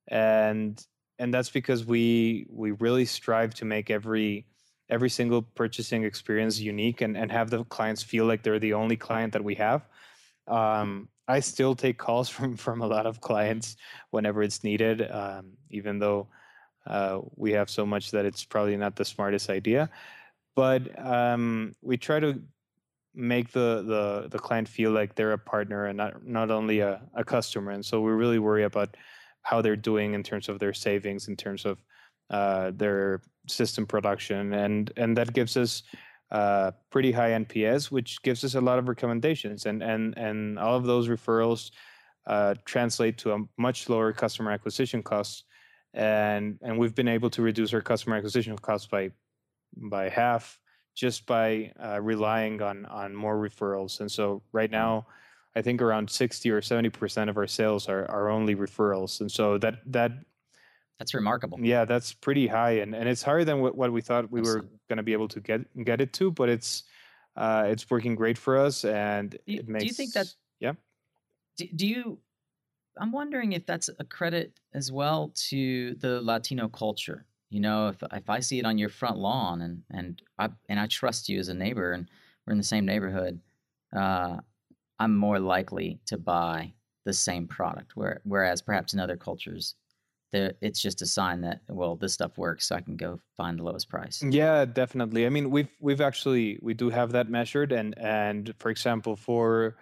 [0.08, 0.84] And
[1.20, 4.46] and that's because we we really strive to make every
[4.90, 8.96] every single purchasing experience unique and, and have the clients feel like they're the only
[8.96, 9.86] client that we have.
[10.48, 13.76] Um, I still take calls from from a lot of clients
[14.12, 16.28] whenever it's needed, um, even though
[16.86, 19.90] uh, we have so much that it's probably not the smartest idea.
[20.56, 22.42] But um, we try to
[23.18, 27.02] make the, the the client feel like they're a partner and not not only a,
[27.16, 27.72] a customer.
[27.72, 28.96] And so we really worry about
[29.42, 31.84] how they're doing in terms of their savings, in terms of
[32.30, 35.84] uh, their system production, and and that gives us
[36.32, 40.76] uh, pretty high NPS, which gives us a lot of recommendations, and and and all
[40.76, 41.72] of those referrals
[42.28, 45.46] uh, translate to a much lower customer acquisition cost,
[45.96, 49.10] and and we've been able to reduce our customer acquisition costs by
[49.76, 50.60] by half
[50.98, 54.00] just by uh, relying on on more referrals.
[54.02, 55.06] And so right now,
[55.56, 59.32] I think around sixty or seventy percent of our sales are are only referrals, and
[59.32, 60.12] so that that
[60.98, 61.60] that's remarkable.
[61.62, 64.70] Yeah, that's pretty high, and, and it's higher than what, what we thought we Absolutely.
[64.70, 66.84] were going to be able to get get it to, but it's
[67.36, 69.84] uh, it's working great for us, and do you, it makes.
[69.84, 70.34] Do you think that?
[70.60, 70.74] Yeah.
[71.58, 72.18] Do, do you?
[73.00, 77.28] I'm wondering if that's a credit as well to the Latino culture.
[77.50, 80.80] You know, if if I see it on your front lawn, and and I and
[80.80, 82.10] I trust you as a neighbor, and
[82.46, 83.40] we're in the same neighborhood,
[83.96, 84.38] uh,
[85.00, 86.74] I'm more likely to buy
[87.06, 87.96] the same product.
[87.96, 89.76] Where, whereas perhaps in other cultures,
[90.34, 93.64] it's just a sign that well this stuff works so i can go find the
[93.64, 97.98] lowest price yeah definitely i mean we've we've actually we do have that measured and
[97.98, 99.78] and for example for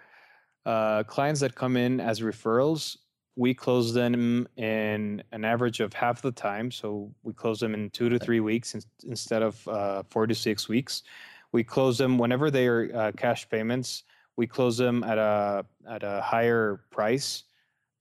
[0.64, 2.96] uh, clients that come in as referrals
[3.36, 7.90] we close them in an average of half the time so we close them in
[7.90, 11.02] two to three weeks in, instead of uh, four to six weeks.
[11.52, 14.02] We close them whenever they are uh, cash payments
[14.36, 17.44] we close them at a at a higher price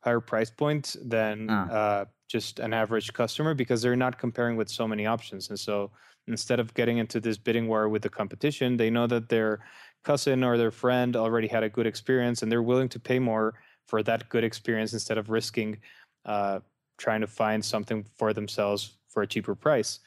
[0.02, 4.88] higher price point than uh, just an average customer because they're not comparing with so
[4.88, 5.50] many options.
[5.50, 5.90] And so
[6.28, 9.66] instead of getting into this bidding war with the competition, they know that their
[10.04, 13.56] cousin or their friend already had a good experience and they're willing to pay more
[13.88, 15.78] for that good experience instead of risking
[16.26, 16.60] uh,
[16.98, 20.00] trying to find something for themselves for a cheaper price.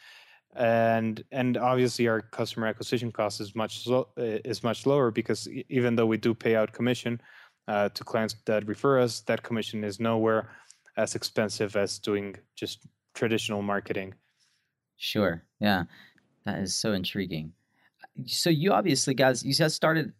[0.56, 3.86] And and obviously our customer acquisition cost is much
[4.16, 7.20] is much lower because even though we do pay out commission
[7.68, 10.50] uh, to clients that refer us, that commission is nowhere
[10.96, 14.14] as expensive as doing just traditional marketing.
[14.96, 15.44] Sure.
[15.60, 15.84] Yeah.
[16.44, 17.52] That is so intriguing.
[18.26, 20.12] So you obviously guys you guys started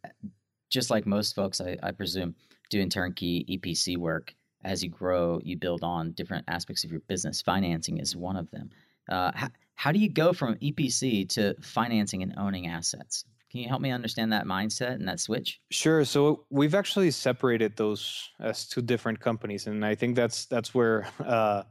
[0.71, 2.35] just like most folks, I, I presume,
[2.68, 4.35] doing turnkey EPC work.
[4.64, 7.40] As you grow, you build on different aspects of your business.
[7.40, 8.70] Financing is one of them.
[9.09, 13.24] Uh, how, how do you go from EPC to financing and owning assets?
[13.50, 15.61] Can you help me understand that mindset and that switch?
[15.70, 16.04] Sure.
[16.04, 21.09] So we've actually separated those as two different companies, and I think that's that's where
[21.24, 21.62] uh,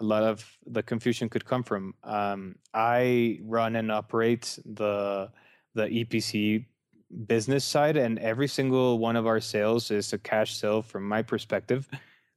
[0.00, 1.94] a lot of the confusion could come from.
[2.04, 5.30] Um, I run and operate the
[5.74, 6.64] the EPC
[7.26, 11.22] business side, and every single one of our sales is a cash sale from my
[11.22, 11.88] perspective.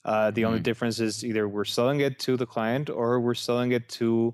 [0.06, 3.34] Uh, the mm only difference is either we're selling it to the client or we're
[3.34, 4.34] selling it to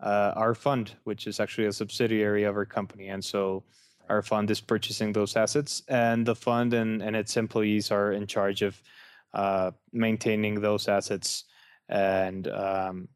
[0.00, 3.62] uh, our fund, which is actually a subsidiary of our company, and so
[4.08, 8.26] our fund is purchasing those assets, and the fund and, and its employees are in
[8.26, 8.80] charge of
[9.34, 11.44] uh, maintaining those assets
[11.88, 13.08] and um,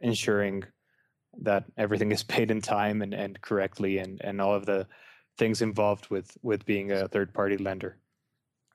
[0.00, 0.62] ensuring
[1.40, 4.86] that everything is paid in time and, and correctly, and, and all of the
[5.38, 7.96] things involved with with being a third party lender.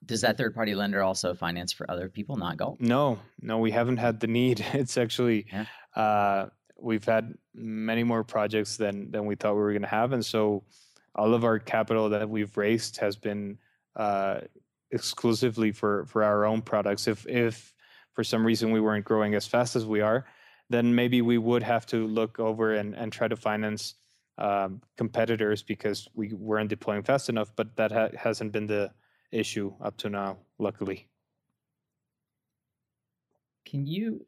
[0.05, 2.80] Does that third party lender also finance for other people, not Galt?
[2.80, 4.66] No, no, we haven't had the need.
[4.74, 5.66] It's actually yeah.
[5.95, 10.14] uh, we've had many more projects than than we thought we were going to have,
[10.14, 10.64] and so
[11.16, 13.57] all of our capital that we've raised has been
[13.95, 14.39] uh,
[14.91, 17.07] exclusively for for our own products.
[17.07, 17.74] If if
[18.14, 20.26] for some reason we weren't growing as fast as we are,
[20.70, 23.95] then maybe we would have to look over and, and try to finance
[24.39, 27.51] um, competitors because we weren't deploying fast enough.
[27.55, 28.91] But that ha- hasn't been the
[29.31, 31.07] issue up to now, luckily.
[33.65, 34.25] Can you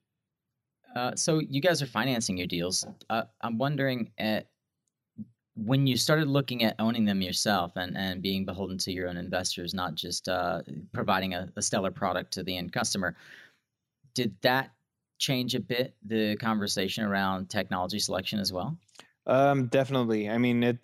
[0.96, 2.86] Uh, so you guys are financing your deals.
[3.10, 4.48] Uh, I'm wondering at
[5.56, 9.18] when you started looking at owning them yourself and, and being beholden to your own
[9.18, 10.62] investors, not just uh,
[10.94, 13.16] providing a, a, stellar product to the end customer,
[14.14, 14.72] did that
[15.18, 18.78] change a bit the conversation around technology selection as well?
[19.26, 20.30] Um, definitely.
[20.30, 20.78] I mean, it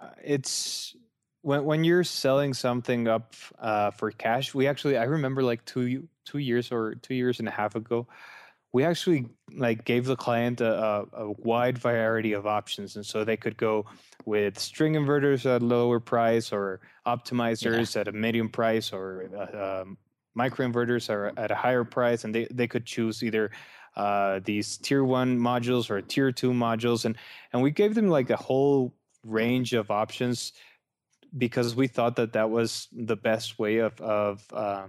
[0.00, 0.94] uh, it's
[1.42, 4.54] when when you're selling something up uh, for cash.
[4.54, 8.06] We actually, I remember like two two years or two years and a half ago,
[8.72, 13.24] we actually like gave the client a, a, a, wide variety of options and so
[13.24, 13.84] they could go
[14.24, 18.02] with string inverters at a lower price or optimizers yeah.
[18.02, 19.98] at a medium price or uh, um,
[20.38, 23.50] microinverters are at a higher price and they, they could choose either
[23.96, 27.16] uh, these tier one modules or tier two modules and
[27.52, 30.52] and we gave them like a whole range of options
[31.38, 34.86] because we thought that that was the best way of of uh,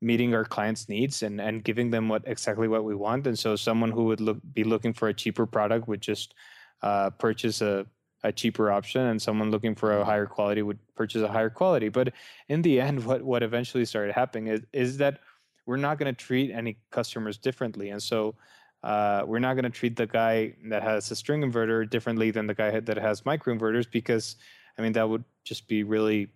[0.00, 3.26] meeting our clients' needs and and giving them what exactly what we want.
[3.26, 6.34] And so, someone who would look be looking for a cheaper product would just
[6.82, 7.86] uh, purchase a
[8.22, 11.88] a cheaper option, and someone looking for a higher quality would purchase a higher quality.
[11.88, 12.14] But
[12.48, 15.20] in the end, what what eventually started happening is is that
[15.66, 18.34] we're not going to treat any customers differently, and so.
[18.82, 22.46] Uh, we're not going to treat the guy that has a string inverter differently than
[22.46, 24.36] the guy that has microinverters because,
[24.76, 26.28] I mean, that would just be really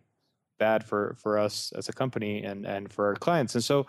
[0.58, 3.54] bad for for us as a company and and for our clients.
[3.54, 3.86] And so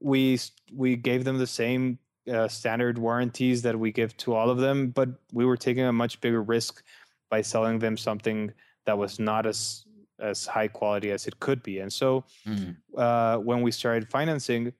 [0.00, 0.38] we
[0.72, 1.98] we gave them the same
[2.32, 5.92] uh, standard warranties that we give to all of them, but we were taking a
[5.92, 6.82] much bigger risk
[7.30, 8.52] by selling them something
[8.86, 9.84] that was not as
[10.20, 11.80] as high quality as it could be.
[11.80, 12.76] And so mm.
[12.96, 14.72] uh, when we started financing,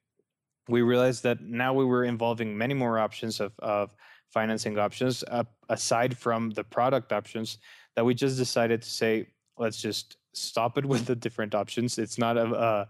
[0.68, 3.91] we realized that now we were involving many more options of of
[4.30, 7.59] financing options uh, aside from the product options
[7.97, 9.26] that we just decided to say
[9.57, 11.99] let's just stop it with the different options.
[11.99, 12.84] It's not a uh,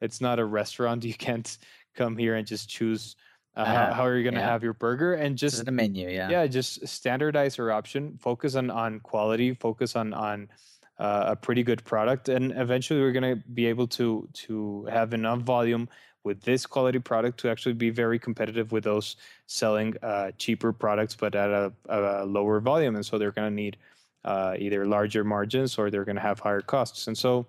[0.00, 1.04] it's not a restaurant.
[1.08, 1.58] You can't
[1.94, 3.16] come here and just choose
[3.56, 4.46] uh, uh, how, how, are you going to yeah.
[4.46, 6.08] have your burger and just the menu.
[6.08, 8.16] Yeah, yeah, just standardize your option.
[8.18, 9.54] Focus on on quality.
[9.54, 10.48] Focus on on
[10.98, 15.14] uh, a pretty good product, and eventually we're going to be able to to have
[15.14, 15.88] enough volume
[16.24, 21.14] with this quality product to actually be very competitive with those selling uh, cheaper products
[21.14, 23.76] but at a, a lower volume and so they're going to need
[24.24, 27.06] uh, either larger margins or they're going to have higher costs.
[27.06, 27.46] And so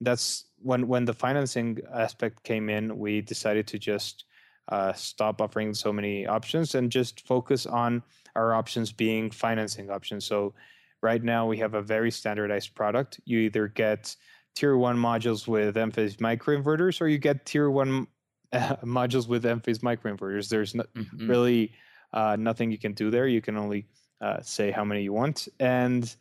[0.00, 4.24] that's when when the financing aspect came in, we decided to just
[4.68, 8.02] uh, stop offering so many options and just focus on
[8.36, 10.24] our options being financing options.
[10.24, 10.54] So
[11.02, 13.20] right now we have a very standardized product.
[13.24, 14.14] You either get
[14.54, 18.06] tier one modules with Enphase microinverters or you get tier one
[18.52, 20.48] uh, modules with Enphase microinverters.
[20.48, 21.28] There's no, mm-hmm.
[21.28, 21.72] really
[22.12, 23.26] uh, nothing you can do there.
[23.26, 23.86] You can only
[24.20, 26.14] uh, say how many you want, and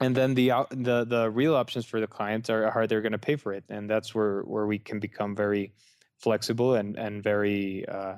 [0.00, 3.18] and then the the the real options for the clients are how they're going to
[3.18, 5.72] pay for it, and that's where where we can become very
[6.18, 8.14] flexible and and very uh,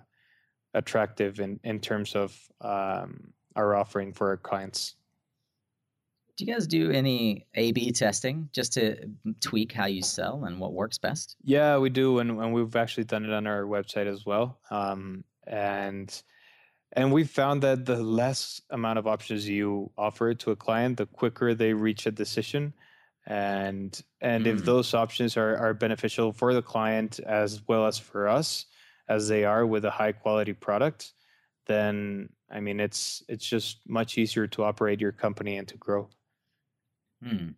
[0.75, 4.95] attractive in in terms of um, our offering for our clients.
[6.39, 9.11] Do you guys do any A/B testing just to
[9.41, 11.36] tweak how you sell and what works best?
[11.43, 14.61] Yeah, we do, and, and we've actually done it on our website as well.
[14.70, 16.22] Um, and
[16.93, 21.07] and we found that the less amount of options you offer to a client, the
[21.07, 22.72] quicker they reach a decision.
[23.26, 24.55] And and mm.
[24.55, 28.66] if those options are, are beneficial for the client as well as for us,
[29.09, 31.14] as they are with a high quality product,
[31.66, 36.09] then I mean it's it's just much easier to operate your company and to grow.
[37.23, 37.49] Hmm.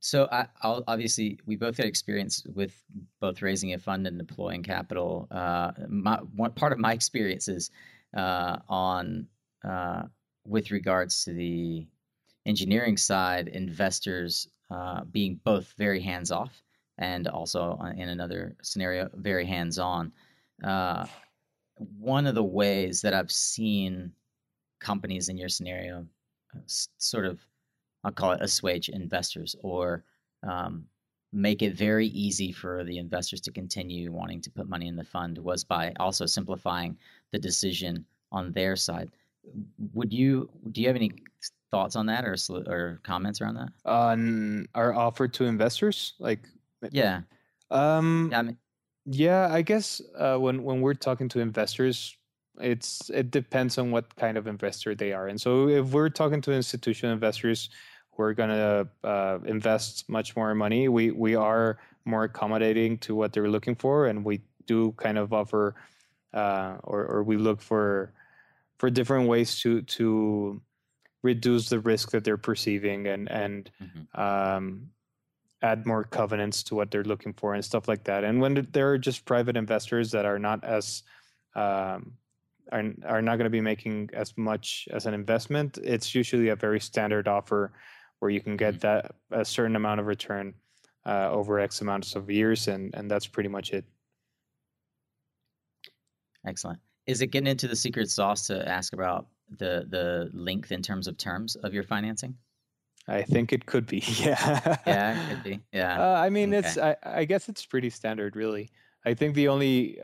[0.00, 2.74] So I, will obviously we both had experience with
[3.20, 5.26] both raising a fund and deploying capital.
[5.30, 7.70] Uh, my, one part of my experiences
[8.14, 9.26] uh, on
[9.66, 10.02] uh,
[10.44, 11.86] with regards to the
[12.44, 16.62] engineering side, investors uh, being both very hands off
[16.98, 20.12] and also in another scenario very hands on.
[20.62, 21.06] Uh,
[21.98, 24.12] one of the ways that I've seen
[24.80, 26.06] companies in your scenario
[26.54, 27.40] uh, sort of
[28.04, 30.04] I'll call it assuage investors or
[30.46, 30.84] um,
[31.32, 35.04] make it very easy for the investors to continue wanting to put money in the
[35.04, 36.96] fund was by also simplifying
[37.32, 39.10] the decision on their side.
[39.92, 41.12] Would you do you have any
[41.70, 42.36] thoughts on that or
[42.66, 43.68] or comments around that?
[43.84, 46.40] On our offer to investors, like
[46.90, 47.22] yeah,
[47.70, 48.58] um, yeah, I mean,
[49.06, 52.16] yeah, I guess uh, when when we're talking to investors,
[52.60, 56.40] it's it depends on what kind of investor they are, and so if we're talking
[56.42, 57.68] to institutional investors
[58.16, 60.88] we're going to uh, invest much more money.
[60.88, 65.32] We we are more accommodating to what they're looking for, and we do kind of
[65.32, 65.74] offer,
[66.32, 68.12] uh, or or we look for
[68.78, 70.60] for different ways to to
[71.22, 74.20] reduce the risk that they're perceiving and and mm-hmm.
[74.20, 74.88] um,
[75.62, 78.22] add more covenants to what they're looking for and stuff like that.
[78.22, 81.02] And when there are just private investors that are not as
[81.56, 82.12] um,
[82.70, 86.56] are, are not going to be making as much as an investment, it's usually a
[86.56, 87.72] very standard offer
[88.24, 88.86] where you can get mm-hmm.
[88.86, 90.54] that a certain amount of return
[91.04, 93.84] uh, over X amounts of years, and and that's pretty much it.
[96.46, 96.80] Excellent.
[97.06, 99.26] Is it getting into the secret sauce to ask about
[99.58, 102.34] the the length in terms of terms of your financing?
[103.06, 104.00] I think it could be.
[104.06, 104.78] Yeah.
[104.86, 105.60] yeah, it could be.
[105.70, 106.00] Yeah.
[106.00, 106.66] Uh, I mean, okay.
[106.66, 106.78] it's.
[106.78, 108.70] I, I guess it's pretty standard, really.
[109.04, 110.00] I think the only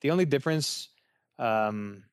[0.00, 0.90] the only difference,
[1.40, 2.04] um,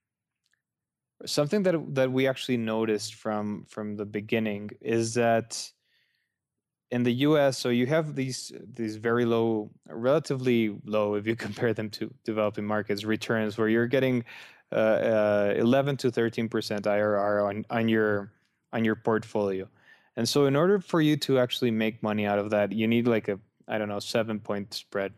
[1.25, 5.71] something that that we actually noticed from from the beginning is that
[6.91, 11.73] in the U.S., so you have these these very low, relatively low, if you compare
[11.73, 14.23] them to developing markets, returns where you're getting
[14.73, 18.31] uh, uh, 11 to 13 percent IRR on on your
[18.73, 19.67] on your portfolio.
[20.17, 23.07] And so, in order for you to actually make money out of that, you need
[23.07, 25.13] like a I don't know seven point spread,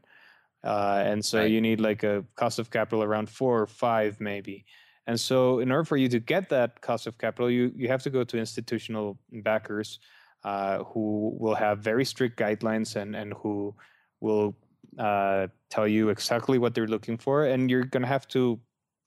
[0.64, 1.50] uh, and so right.
[1.50, 4.66] you need like a cost of capital around four or five maybe.
[5.08, 8.04] And so, in order for you to get that cost of capital, you you have
[8.04, 10.00] to go to institutional backers
[10.44, 13.76] uh, who will have very strict guidelines and and who
[14.22, 14.56] will
[14.98, 18.60] uh, tell you exactly what they're looking for, and you're gonna have to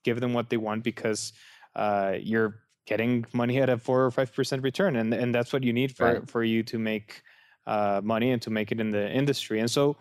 [0.03, 1.33] give them what they want because
[1.75, 5.63] uh, you're getting money at a four or five percent return, and and that's what
[5.63, 6.29] you need for right.
[6.29, 7.23] for you to make
[7.65, 9.59] uh, money and to make it in the industry.
[9.59, 9.97] And so,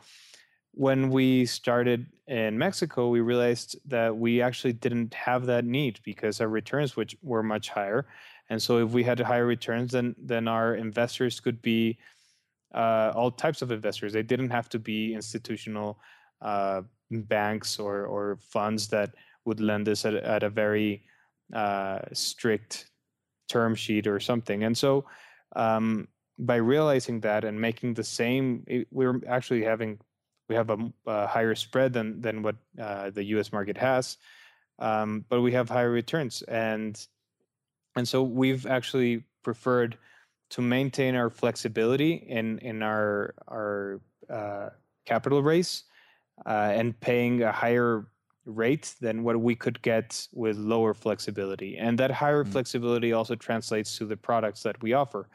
[0.76, 6.38] when we started in Mexico, we realized that we actually didn't have that need because
[6.38, 8.06] our returns which were much higher.
[8.50, 11.98] And so, if we had higher returns, then then our investors could be
[12.74, 14.12] uh, all types of investors.
[14.12, 15.98] They didn't have to be institutional
[16.42, 19.14] uh, banks or or funds that
[19.46, 21.04] would lend us at, at a very
[21.54, 22.90] uh, strict
[23.48, 24.64] term sheet or something.
[24.64, 25.06] And so
[25.54, 26.08] um,
[26.38, 29.98] by realizing that and making the same, it, we're actually having
[30.48, 33.52] we have a, a, higher spread than than what uh, the U.S.
[33.52, 34.18] market has,
[34.78, 37.06] um, but we have higher returns and
[37.96, 39.96] and so we've actually preferred
[40.50, 44.70] to maintain our flexibility in in our our uh,
[45.04, 45.84] capital raise
[46.44, 48.06] uh, and paying a higher
[48.44, 51.76] rate than what we could get with lower flexibility.
[51.76, 52.52] And that higher mm-hmm.
[52.52, 55.28] flexibility also translates to the products that we offer,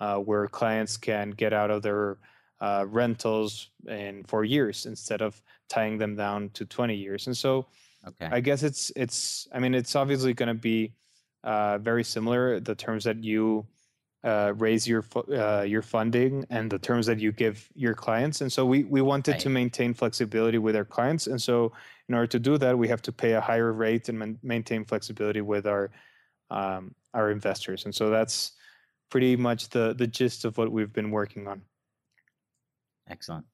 [0.00, 2.18] uh, where clients can get out of their
[2.62, 7.26] uh, rentals in four years instead of tying them down to 20 years.
[7.26, 7.66] And so
[8.06, 8.28] okay.
[8.30, 10.94] I guess it's, it's, I mean, it's obviously going to be
[11.42, 13.66] uh, very similar, the terms that you
[14.24, 15.04] uh, raise your
[15.36, 18.40] uh, your funding and the terms that you give your clients.
[18.40, 19.40] And so we we wanted right.
[19.40, 21.26] to maintain flexibility with our clients.
[21.26, 21.72] And so
[22.08, 24.84] in order to do that, we have to pay a higher rate and man- maintain
[24.84, 25.90] flexibility with our
[26.52, 27.84] um, our investors.
[27.84, 28.52] And so that's
[29.10, 31.62] pretty much the the gist of what we've been working on.
[33.08, 33.46] Excellent.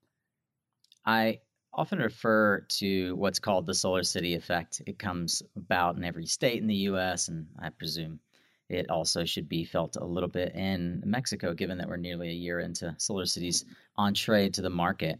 [1.04, 1.40] I
[1.72, 4.82] often refer to what's called the SolarCity effect.
[4.86, 7.28] It comes about in every state in the U.S.
[7.28, 8.20] and I presume
[8.68, 12.32] it also should be felt a little bit in Mexico, given that we're nearly a
[12.32, 13.64] year into SolarCity's
[13.96, 15.18] entree to the market.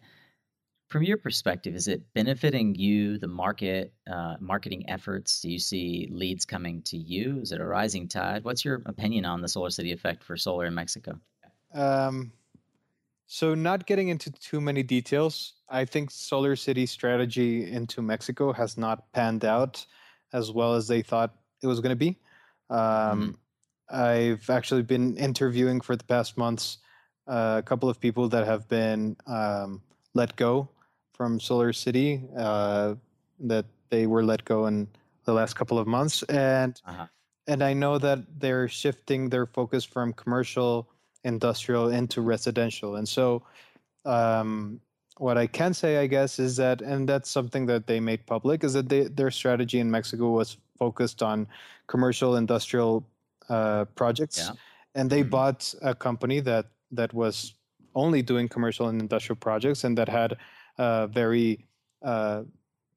[0.89, 5.41] From your perspective, is it benefiting you, the market, uh, marketing efforts?
[5.41, 7.41] Do you see leads coming to you?
[7.41, 8.45] Is it a rising tide?
[8.45, 11.19] What's your opinion on the SolarCity effect for solar in Mexico?
[11.75, 12.33] Um,
[13.29, 19.13] so, not getting into too many details, I think SolarCity's strategy into Mexico has not
[19.13, 19.85] panned out
[20.33, 22.19] as well as they thought it was going to be.
[22.71, 23.31] Um, mm-hmm.
[23.91, 26.79] I've actually been interviewing for the past months
[27.29, 29.83] uh, a couple of people that have been um,
[30.15, 30.69] let go
[31.13, 32.95] from SolarCity, uh,
[33.41, 34.89] that they were let go in
[35.25, 37.07] the last couple of months, and uh-huh.
[37.47, 40.89] and I know that they're shifting their focus from commercial,
[41.25, 43.43] industrial into residential, and so.
[44.05, 44.81] Um,
[45.19, 48.63] what I can say, I guess, is that, and that's something that they made public,
[48.63, 51.49] is that they, their strategy in Mexico was focused on
[51.89, 53.05] commercial industrial
[53.49, 54.53] uh, projects, yeah.
[54.95, 55.31] and they mm-hmm.
[55.31, 57.55] bought a company that that was
[57.95, 60.37] only doing commercial and industrial projects and that had
[60.79, 61.67] a very
[62.03, 62.43] uh,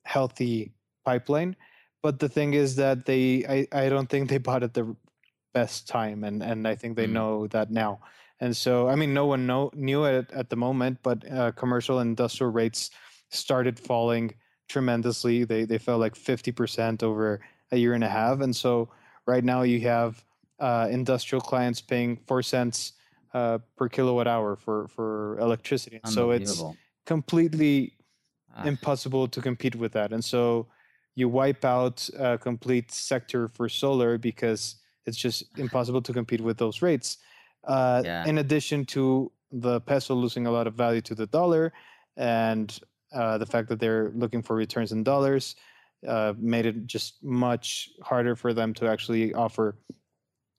[0.05, 0.71] healthy
[1.05, 1.55] pipeline.
[2.03, 4.95] But the thing is that they, I, I don't think they bought at the
[5.53, 7.13] best time, and and I think they mm.
[7.13, 7.99] know that now.
[8.39, 11.99] And so, I mean, no one know, knew it at the moment, but uh, commercial
[11.99, 12.89] and industrial rates
[13.29, 14.33] started falling
[14.67, 15.43] tremendously.
[15.43, 17.39] They they fell like fifty percent over
[17.71, 18.41] a year and a half.
[18.41, 18.89] And so
[19.25, 20.23] right now you have
[20.59, 22.93] uh, industrial clients paying four cents
[23.33, 25.99] uh, per kilowatt hour for, for electricity.
[26.05, 26.61] So it's
[27.05, 27.93] completely
[28.55, 28.65] ah.
[28.65, 30.11] impossible to compete with that.
[30.11, 30.67] And so
[31.15, 34.75] you wipe out a complete sector for solar because
[35.05, 37.17] it's just impossible to compete with those rates.
[37.65, 38.25] Uh, yeah.
[38.25, 41.73] In addition to the peso losing a lot of value to the dollar
[42.17, 42.79] and
[43.13, 45.55] uh, the fact that they're looking for returns in dollars,
[46.07, 49.77] uh, made it just much harder for them to actually offer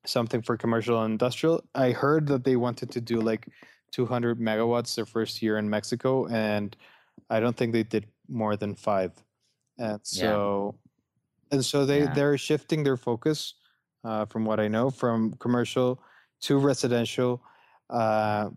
[0.05, 1.65] something for commercial and industrial.
[1.75, 3.49] I heard that they wanted to do like
[3.93, 6.77] 200 megawatts their first year in Mexico, and
[7.31, 9.13] I don't think they did more than five.
[9.79, 10.77] And so,
[11.51, 11.57] yeah.
[11.57, 12.15] and so they yeah.
[12.15, 13.55] they're shifting their focus,
[14.05, 16.01] uh, from what I know, from commercial
[16.43, 17.43] to residential.
[17.91, 18.51] Uh,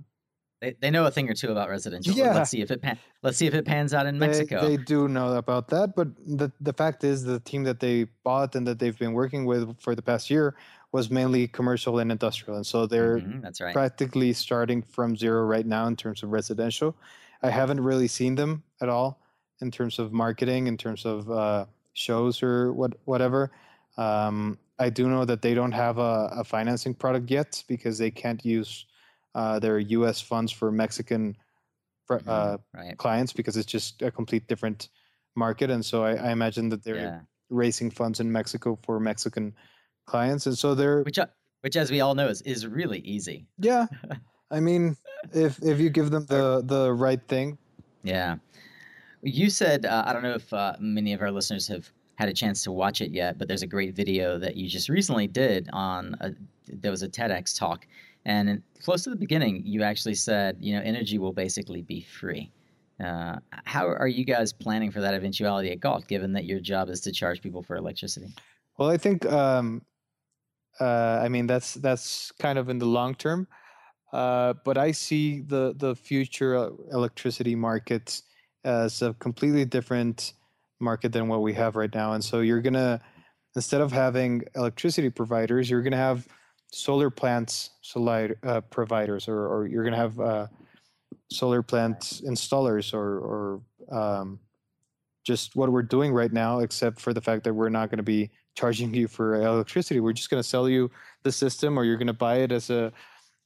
[0.62, 2.14] they, they know a thing or two about residential.
[2.14, 2.34] Yeah.
[2.34, 4.62] Let's see if it pan, let's see if it pans out in Mexico.
[4.62, 8.06] They, they do know about that, but the the fact is the team that they
[8.24, 10.56] bought and that they've been working with for the past year
[10.91, 13.74] was mainly commercial and industrial, and so they're mm-hmm, that's right.
[13.74, 16.96] practically starting from zero right now in terms of residential.
[17.43, 19.20] I haven't really seen them at all
[19.62, 23.52] in terms of marketing, in terms of uh, shows or what whatever.
[23.98, 28.12] Um, I do know that they don't have a, a financing product yet because they
[28.12, 28.86] can't use
[29.34, 30.22] uh, their U.S.
[30.22, 31.36] funds for Mexican
[32.10, 32.98] mm-hmm, uh, right.
[32.98, 34.90] clients because it's just a complete different
[35.36, 37.20] market, and so I, I imagine that they're yeah.
[37.50, 39.54] raising funds in Mexico for Mexican
[40.06, 41.28] clients, and so they're which, uh,
[41.62, 43.46] which as we all know is is really easy.
[43.60, 43.88] Yeah,
[44.52, 44.96] I mean,
[45.34, 47.58] if if you give them the the right thing.
[48.04, 48.38] Yeah,
[49.22, 52.34] you said uh, I don't know if uh, many of our listeners have had a
[52.34, 55.70] chance to watch it yet, but there's a great video that you just recently did
[55.74, 56.32] on a,
[56.68, 57.88] there was a TEDx talk,
[58.26, 62.51] and close to the beginning, you actually said, you know, energy will basically be free.
[63.03, 63.36] Uh,
[63.66, 67.01] how are you guys planning for that eventuality at Galt, given that your job is
[67.01, 68.34] to charge people for electricity?
[68.78, 69.82] Well, I think, um,
[70.80, 73.47] uh, I mean, that's that's kind of in the long term,
[74.13, 78.24] uh, but I see the the future electricity markets
[78.63, 80.34] as a completely different
[80.86, 83.02] market than what we have right now, and so you're gonna
[83.56, 86.28] instead of having electricity providers, you're gonna have
[86.72, 90.48] solar plants solar, uh, providers, or, or you're going to have uh,
[91.32, 93.62] solar plant installers, or, or
[93.92, 94.40] um,
[95.24, 98.04] just what we're doing right now, except for the fact that we're not going to
[98.04, 100.00] be charging you for electricity.
[100.00, 100.92] We're just going to sell you
[101.24, 102.92] the system, or you're going to buy it as a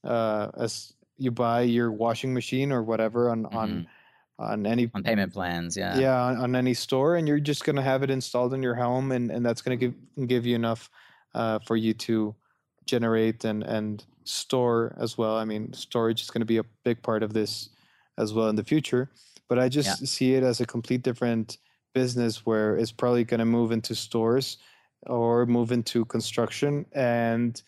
[0.02, 3.56] uh, as you buy your washing machine or whatever on mm-hmm.
[3.56, 3.86] on
[4.40, 7.76] on any on payment plans yeah yeah on, on, any store and you're just going
[7.76, 10.54] to have it installed in your home and and that's going to give give you
[10.54, 10.90] enough
[11.34, 12.34] uh, for you to
[12.86, 15.36] generate and and store as well.
[15.36, 17.70] I mean, storage is going to be a big part of this
[18.18, 19.10] as well in the future.
[19.48, 20.06] But I just yeah.
[20.06, 21.58] see it as a complete different
[21.94, 24.58] business where it's probably going to move into stores
[25.06, 27.60] or move into construction and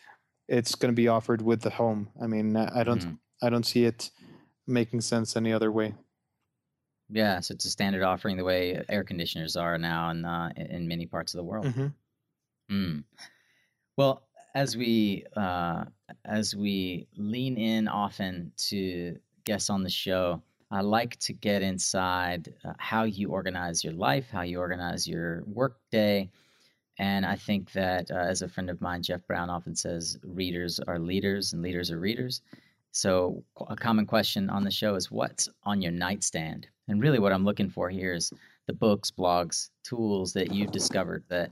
[0.49, 2.09] it's going to be offered with the home.
[2.23, 3.19] I mean, I don't mm.
[3.43, 4.11] I don't see it
[4.67, 5.95] making sense any other way.
[7.13, 10.89] Yeah, so it's a standard offering the way air conditioners are now in uh, in
[10.89, 11.67] many parts of the world.
[11.67, 11.87] Mm-hmm.
[12.75, 13.05] Mm.
[13.99, 14.23] Well,
[14.55, 15.85] as we uh,
[16.25, 22.55] as we lean in often to guests on the show, I like to get inside
[22.65, 26.31] uh, how you organize your life, how you organize your work day.
[26.99, 30.79] And I think that, uh, as a friend of mine, Jeff Brown, often says, readers
[30.81, 32.43] are leaders and leaders are readers.
[32.91, 36.69] So, a common question on the show is what's on your nightstand?
[36.93, 38.33] And really, what I'm looking for here is
[38.67, 41.51] the books, blogs, tools that you've discovered that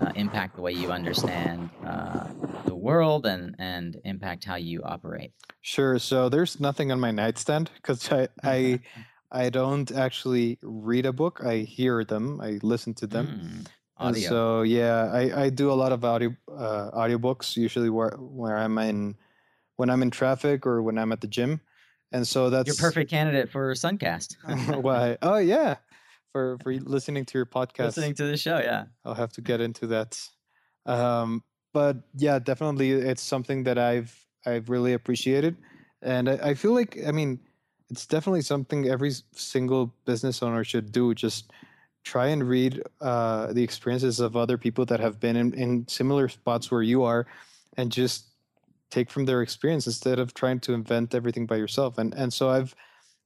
[0.00, 2.28] uh, impact the way you understand uh,
[2.66, 5.32] the world and and impact how you operate?
[5.60, 5.98] Sure.
[5.98, 8.80] So there's nothing on my nightstand because I I
[9.32, 11.40] I don't actually read a book.
[11.44, 12.40] I hear them.
[12.40, 13.26] I listen to them.
[13.26, 13.66] Mm,
[13.98, 14.28] audio.
[14.28, 18.78] so yeah, I, I do a lot of audio uh, audiobooks usually where where I'm
[18.78, 19.16] in
[19.76, 21.60] when I'm in traffic or when I'm at the gym.
[22.12, 24.36] And so that's you're perfect candidate for Suncast.
[24.82, 25.18] Why?
[25.22, 25.76] Oh yeah
[26.36, 27.96] for for listening to your podcast.
[27.96, 28.84] Listening to the show, yeah.
[29.06, 30.20] I'll have to get into that.
[30.84, 31.42] Um,
[31.72, 35.56] but yeah, definitely, it's something that I've I've really appreciated,
[36.02, 37.40] and I, I feel like I mean,
[37.88, 41.14] it's definitely something every single business owner should do.
[41.14, 41.52] Just
[42.04, 46.28] try and read uh, the experiences of other people that have been in, in similar
[46.28, 47.26] spots where you are,
[47.78, 48.26] and just
[48.90, 51.98] take from their experience instead of trying to invent everything by yourself.
[51.98, 52.74] And and so I've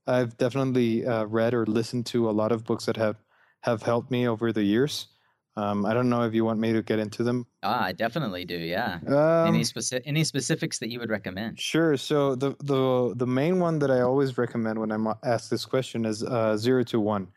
[0.07, 3.17] I've definitely uh, read or listened to a lot of books that have
[3.63, 5.09] have helped me over the years.
[5.57, 7.47] Um, I don't know if you want me to get into them.
[7.63, 8.57] Ah, I definitely do.
[8.57, 8.99] Yeah.
[9.07, 11.59] Um, any specific any specifics that you would recommend?
[11.59, 11.97] Sure.
[11.97, 16.07] So the the the main one that I always recommend when I'm asked this question
[16.07, 17.29] is uh, Zero to One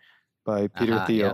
[0.45, 1.27] by Peter uh-huh, Thiel.
[1.27, 1.33] Yeah.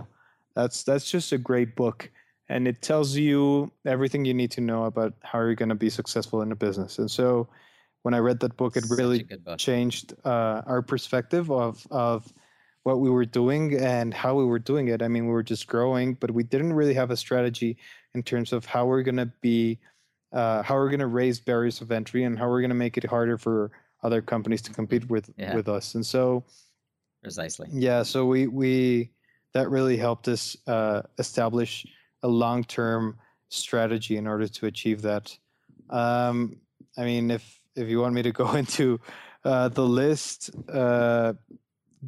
[0.56, 2.10] That's that's just a great book,
[2.50, 5.88] and it tells you everything you need to know about how you're going to be
[5.88, 6.98] successful in a business.
[6.98, 7.48] And so
[8.02, 9.56] when I read that book, it Such really book.
[9.56, 12.30] changed uh, our perspective of of
[12.82, 15.00] what we were doing and how we were doing it.
[15.00, 17.76] I mean, we were just growing, but we didn't really have a strategy
[18.14, 19.78] in terms of how we're going to be,
[20.32, 22.96] uh, how we're going to raise barriers of entry, and how we're going to make
[22.96, 23.70] it harder for
[24.02, 25.54] other companies to compete with yeah.
[25.54, 25.94] with us.
[25.94, 26.42] And so,
[27.22, 28.02] precisely, yeah.
[28.02, 29.12] So we we
[29.52, 31.86] that really helped us uh, establish
[32.22, 33.16] a long-term
[33.48, 35.36] strategy in order to achieve that.
[35.88, 36.60] Um,
[36.98, 39.00] I mean, if if you want me to go into
[39.44, 41.32] uh, the list, uh,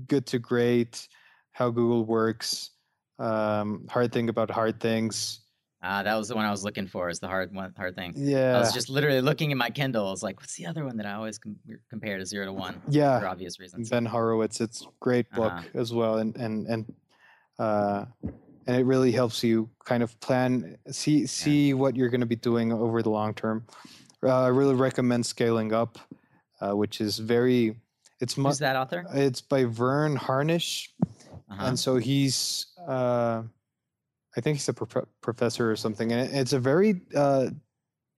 [0.07, 1.09] good to great,
[1.53, 2.71] how Google works,
[3.19, 5.41] um, hard thing about hard things.
[5.85, 7.09] Uh, that was the one I was looking for.
[7.09, 8.13] Is the hard one, hard thing.
[8.17, 10.07] Yeah, I was just literally looking at my Kindle.
[10.07, 11.57] I was like, "What's the other one that I always com-
[11.91, 13.91] compare to zero to one?" Yeah, for obvious reasons.
[13.91, 14.61] Ben Horowitz.
[14.61, 15.81] It's great book Uh-huh.
[15.81, 16.95] as well, and and and
[17.59, 18.05] uh,
[18.67, 22.37] and it really helps you kind of plan, see see what you're going to be
[22.37, 23.67] doing over the long term.
[24.23, 25.99] Uh, I really recommend Scaling Up,
[26.61, 27.77] uh, which is very.
[28.21, 29.05] It's mu- Who's that author?
[29.13, 30.95] It's by Verne Harnish,
[31.51, 31.67] Uh-huh.
[31.67, 32.67] and so he's.
[32.87, 33.43] Uh,
[34.37, 37.51] I think he's a prof- professor or something, and it's a very uh,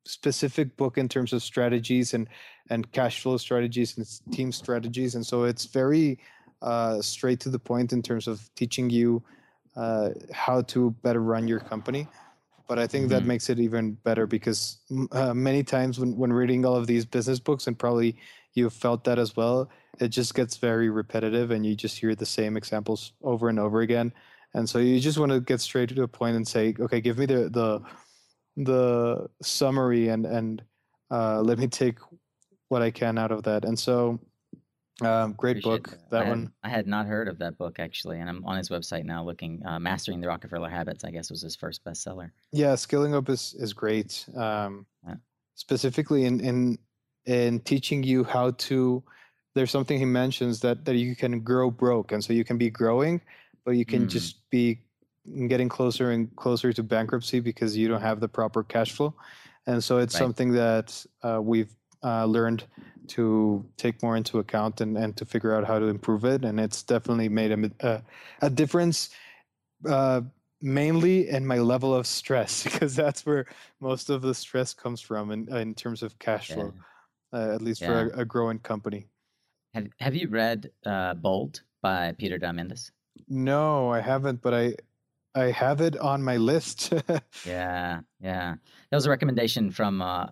[0.07, 2.29] specific book in terms of strategies and
[2.71, 6.19] and cash flow strategies and team strategies, and so it's very
[6.63, 9.23] uh, straight to the point in terms of teaching you
[9.77, 12.07] uh, how to better run your company.
[12.69, 13.27] But I think that Mhm.
[13.27, 14.79] makes it even better because
[15.13, 18.17] uh, many times when, when reading all of these business books, and probably
[18.55, 19.69] you've felt that as well,
[20.01, 23.81] it just gets very repetitive and you just hear the same examples over and over
[23.83, 24.13] again.
[24.55, 27.19] And so you just want to get straight to the point and say, okay, give
[27.19, 27.81] me the the
[28.57, 30.63] the summary and and
[31.11, 31.99] uh, let me take
[32.69, 33.65] what I can out of that.
[33.65, 34.21] And so,
[35.03, 35.91] um, great Appreciate book.
[35.91, 36.11] that.
[36.11, 36.53] That I had- one.
[36.63, 39.65] I had not heard of that book actually, and I'm on his website now looking.
[39.67, 42.31] Uh, Mastering the Rockefeller Habits, I guess, was his first bestseller.
[42.53, 44.25] Yeah, scaling up is is great.
[44.37, 45.15] Um, Yeah.
[45.57, 46.79] Specifically in in
[47.27, 49.03] in teaching you how to.
[49.55, 52.71] There's something he mentions that that you can grow broke, and so you can be
[52.71, 53.21] growing,
[53.65, 54.11] but you can Mm.
[54.11, 54.81] just be
[55.49, 59.15] getting closer and closer to bankruptcy because you don't have the proper cash flow,
[59.67, 60.19] and so it's Right.
[60.19, 62.65] something that uh, we've uh, learned
[63.09, 66.59] to take more into account and, and to figure out how to improve it, and
[66.61, 68.03] it's definitely made a a,
[68.43, 69.11] a difference.
[69.89, 70.23] Uh,
[70.63, 73.45] mainly in my level of stress because that's where
[73.81, 76.55] most of the stress comes from in, in terms of cash Yeah.
[76.55, 76.75] flow
[77.35, 79.07] uh, at least for a, a growing company
[79.75, 82.93] Have Have you read uh, Bold by Peter Diamandis?
[83.29, 84.75] no i haven't but i
[85.35, 86.93] i have it on my list
[87.47, 88.55] Yeah, yeah.
[88.91, 90.27] That was a recommendation from uh,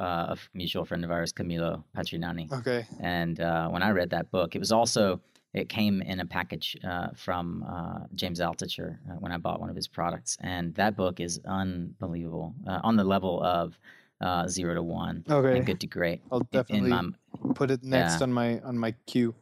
[0.00, 2.50] uh, a mutual friend of ours, Camilo Patrignani.
[2.52, 5.20] okay And uh, when I read that book, it was also
[5.54, 9.70] it came in a package uh, from uh, James Altucher uh, when I bought one
[9.70, 13.78] of his products, and that book is unbelievable uh, on the level of
[14.20, 16.20] uh, zero to one okay and good to great.
[16.32, 19.34] i'll definitely in my, put it next on my on my queue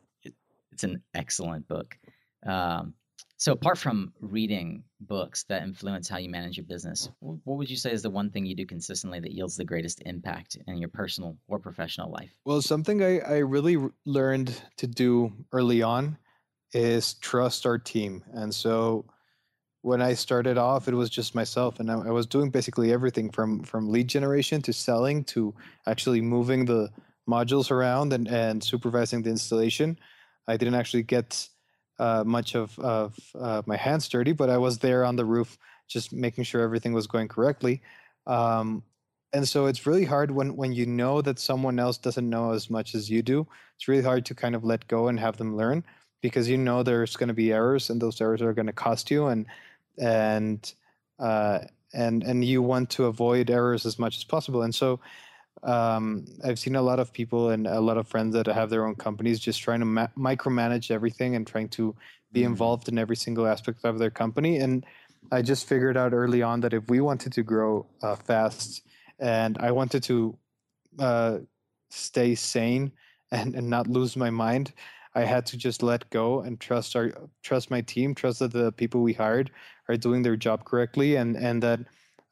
[0.73, 1.97] it's an excellent book.
[2.45, 2.95] Um,
[3.45, 7.77] so apart from reading books that influence how you manage your business, what would you
[7.77, 10.89] say is the one thing you do consistently that yields the greatest impact in your
[10.89, 12.31] personal or professional life?
[12.47, 13.77] well something i i really
[14.07, 16.17] learned to do early on
[16.73, 19.05] is trust our team and so
[19.83, 23.29] when I started off, it was just myself, and I, I was doing basically everything
[23.29, 25.55] from from lead generation to selling to
[25.87, 26.89] actually moving the
[27.29, 29.99] modules around and and supervising the installation.
[30.49, 31.51] I didn't actually get
[31.99, 35.59] uh, much of of uh, my hands dirty, but I was there on the roof,
[35.89, 37.83] just making sure everything was going correctly.
[38.27, 38.83] Um,
[39.33, 42.71] and so it's really hard when when you know that someone else doesn't know as
[42.71, 43.47] much as you do.
[43.77, 45.85] It's really hard to kind of let go and have them learn
[46.23, 49.11] because you know there's going to be errors and those errors are going to cost
[49.11, 49.47] you and
[49.99, 50.73] and
[51.19, 51.59] uh,
[51.93, 54.63] and and you want to avoid errors as much as possible.
[54.63, 55.01] And so
[55.65, 58.87] um, I've seen a lot of people and a lot of friends that have their
[58.87, 61.95] own companies just trying to ma- micromanage everything and trying to
[62.33, 62.47] be Mhm.
[62.47, 64.59] involved in every single aspect of their company.
[64.59, 64.85] And
[65.33, 68.83] I just figured out early on that if we wanted to grow uh, fast
[69.19, 70.37] and I wanted to
[70.99, 71.39] uh,
[71.91, 72.93] stay sane
[73.31, 74.73] and, and not lose my mind,
[75.15, 77.13] I had to just let go and trust our
[77.43, 79.51] trust my team, trust that the people we hired
[79.89, 81.81] are doing their job correctly, and and that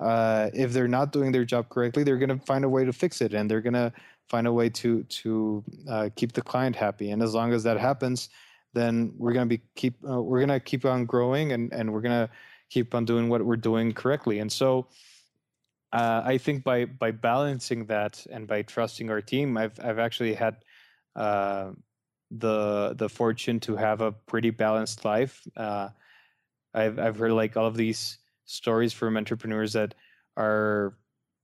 [0.03, 2.93] uh, if they're not doing their job correctly, they're going to find a way to
[2.93, 3.93] fix it, and they're going to
[4.29, 7.11] find a way to to uh, keep the client happy.
[7.11, 8.29] And as long as that happens,
[8.75, 11.93] then we're going to be keep uh, we're going to keep on growing, and and
[11.93, 12.31] we're going to
[12.71, 14.41] keep on doing what we're doing correctly.
[14.41, 14.89] And so.
[15.95, 20.33] Uh, I think by by balancing that and by trusting our team, I've I've actually
[20.33, 20.65] had
[21.15, 21.73] uh,
[22.31, 25.47] the the fortune to have a pretty balanced life.
[26.75, 28.19] I've I've heard like all of these
[28.53, 29.95] stories from entrepreneurs that
[30.37, 30.95] are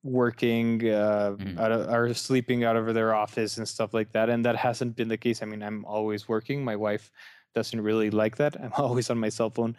[0.05, 1.59] working uh, Mhm.
[1.59, 4.95] out of, are sleeping out of their office and stuff like that, and that hasn't
[4.97, 5.43] been the case.
[5.43, 6.63] I mean, I'm always working.
[6.65, 7.11] My wife
[7.55, 8.57] doesn't really like that.
[8.61, 9.77] I'm always on my cell phone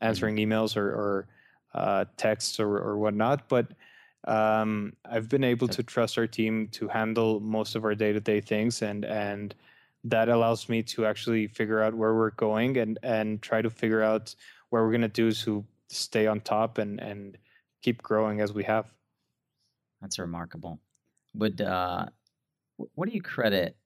[0.00, 1.28] answering emails or, or
[1.74, 3.48] uh, texts or, or whatnot.
[3.48, 3.66] But
[4.24, 8.20] um, I've been able to trust our team to handle most of our day to
[8.20, 9.54] day things, and and
[10.04, 14.02] that allows me to actually figure out where we're going and and try to figure
[14.02, 14.34] out
[14.70, 17.38] what we're going to do to stay on top and and
[17.82, 18.86] keep growing as we have.
[20.00, 20.80] That's remarkable.
[21.34, 22.06] Would uh,
[22.76, 23.76] what do you credit?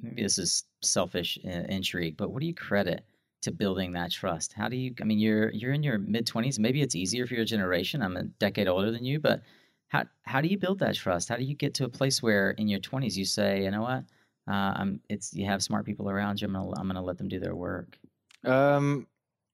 [0.00, 3.04] Maybe this is selfish uh, intrigue, but what do you credit
[3.42, 4.52] to building that trust?
[4.52, 4.94] How do you?
[5.00, 6.58] I mean, you're you're in your mid twenties.
[6.58, 8.02] Maybe it's easier for your generation.
[8.02, 9.42] I'm a decade older than you, but
[9.88, 11.28] how how do you build that trust?
[11.28, 13.82] How do you get to a place where in your twenties you say, you know
[13.82, 14.04] what,
[14.48, 16.46] uh, I'm it's you have smart people around you.
[16.48, 17.98] I'm gonna I'm gonna let them do their work.
[18.44, 19.06] Um,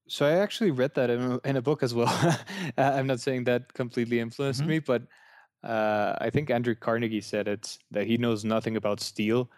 [0.08, 2.12] so I actually read that in a, in a book as well.
[2.78, 4.68] I'm not saying that completely influenced mm-hmm.
[4.68, 5.02] me, but
[5.62, 9.48] uh, I think Andrew Carnegie said it that he knows nothing about steel.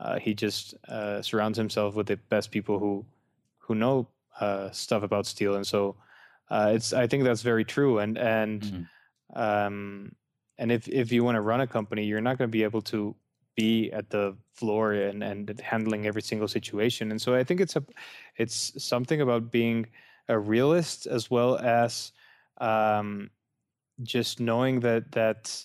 [0.00, 3.04] Uh, he just uh, surrounds himself with the best people who
[3.58, 4.08] who know
[4.40, 5.94] uh, stuff about steel, and so
[6.50, 6.92] uh, it's.
[6.92, 8.00] I think that's very true.
[8.00, 9.40] And and mm-hmm.
[9.40, 10.16] um,
[10.58, 12.82] and if if you want to run a company, you're not going to be able
[12.82, 13.14] to
[13.56, 17.10] be at the floor and and handling every single situation.
[17.10, 17.84] And so I think it's a
[18.36, 19.86] it's something about being
[20.28, 22.12] a realist as well as
[22.58, 23.30] um,
[24.02, 25.64] just knowing that that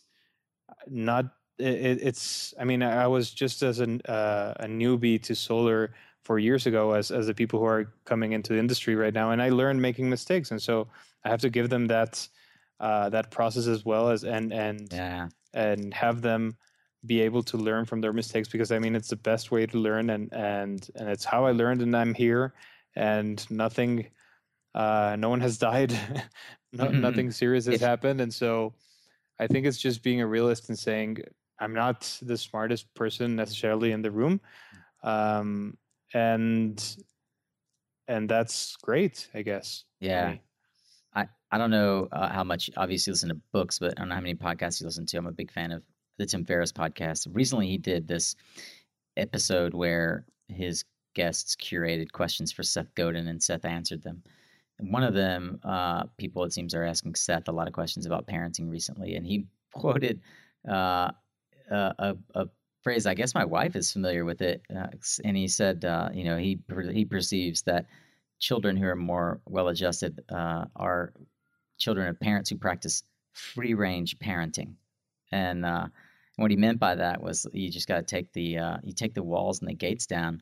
[0.88, 1.25] not
[1.57, 6.39] it, it's i mean i was just as an, uh, a newbie to solar four
[6.39, 9.41] years ago as as the people who are coming into the industry right now and
[9.41, 10.88] i learned making mistakes and so
[11.23, 12.27] i have to give them that
[12.79, 15.27] uh, that process as well as and and yeah.
[15.53, 16.55] and have them
[17.05, 19.77] be able to learn from their mistakes because i mean it's the best way to
[19.77, 22.53] learn and and and it's how i learned and i'm here
[22.95, 24.07] and nothing
[24.75, 25.91] uh, no one has died.
[26.71, 27.01] No, mm-hmm.
[27.01, 28.21] nothing serious has if, happened.
[28.21, 28.73] And so
[29.39, 31.17] i think it's just being a realist and saying
[31.59, 34.41] i'm not the smartest person necessarily in the room.
[35.03, 35.77] Um,
[36.13, 36.97] and
[38.07, 40.35] and that's great i guess yeah.
[41.13, 44.07] i i don't know uh, how much obviously you listen to books but i don't
[44.07, 45.17] know how many podcasts you listen to.
[45.17, 45.83] I'm a big fan of
[46.18, 48.36] the tim ferriss podcast recently he did this
[49.15, 50.84] episode where his
[51.15, 54.22] guests curated questions for seth godin and seth answered them
[54.80, 58.05] And one of them, uh, people it seems are asking Seth a lot of questions
[58.05, 60.22] about parenting recently, and he quoted
[60.70, 61.11] uh,
[61.70, 62.47] a, a,
[62.84, 63.05] phrase.
[63.05, 64.88] I guess my wife is familiar with it, uh,
[65.24, 66.59] and he said, uh, you know, he
[66.93, 67.88] he perceives that
[68.39, 71.13] children who are more well-adjusted uh, are
[71.80, 73.03] children of parents who practice
[73.34, 74.76] free-range parenting,
[75.32, 75.65] and
[76.38, 79.13] uh, what he meant by that was you just got to take the you take
[79.13, 80.41] the walls and the gates down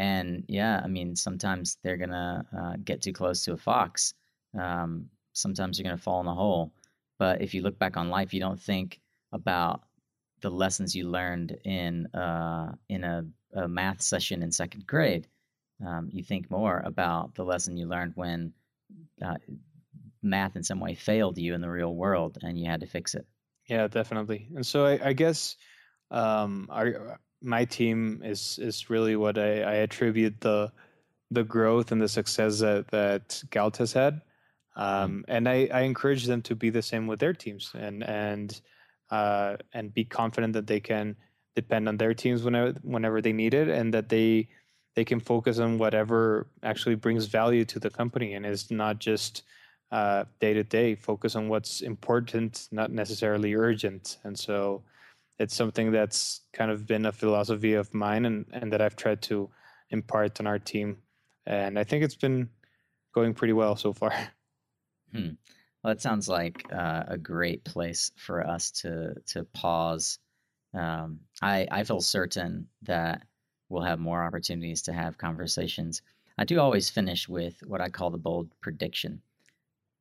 [0.00, 4.14] and yeah, I mean, sometimes they're gonna uh, get too close to a fox.
[4.58, 6.72] Um, sometimes you're gonna fall in a hole.
[7.18, 8.98] But if you look back on life, you don't think
[9.32, 9.82] about
[10.40, 15.26] the lessons you learned in uh, in a, a, math session in second grade.
[15.86, 18.54] Um, you think more about the lesson you learned when
[19.22, 19.36] uh,
[20.22, 23.14] math in some way failed you in the real world, and you had to fix
[23.14, 23.26] it.
[23.70, 24.48] Yeah, definitely.
[24.56, 25.56] And so I, I guess
[26.10, 30.72] um, our my team is is really what I, I attribute the
[31.30, 34.22] the growth and the success that that Galt has had.
[34.76, 34.82] Mm-hmm.
[34.82, 38.60] Um, and I, I encourage them to be the same with their teams and and
[39.08, 41.14] uh, and be confident that they can
[41.54, 44.48] depend on their teams whenever whenever they need it and that they
[44.96, 49.44] they can focus on whatever actually brings value to the company and is not just
[49.90, 54.82] day to day focus on what's important not necessarily urgent and so
[55.40, 59.22] it's something that's kind of been a philosophy of mine and, and that I've tried
[59.22, 59.48] to
[59.88, 60.98] impart on our team.
[61.46, 62.50] And I think it's been
[63.14, 64.12] going pretty well so far.
[65.12, 65.30] Hmm.
[65.82, 70.20] Well, it sounds like uh, a great place for us to to pause.
[70.72, 73.26] Um, I I feel certain that
[73.68, 76.02] we'll have more opportunities to have conversations.
[76.38, 79.20] I do always finish with what I call the bold prediction.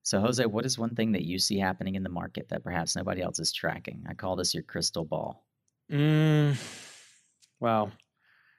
[0.04, 2.96] So, Jose, what is one thing that you see happening in the market that perhaps
[2.96, 4.04] nobody else is tracking?
[4.10, 5.46] I call this your crystal ball.
[5.92, 6.56] Mm,
[7.60, 7.92] wow.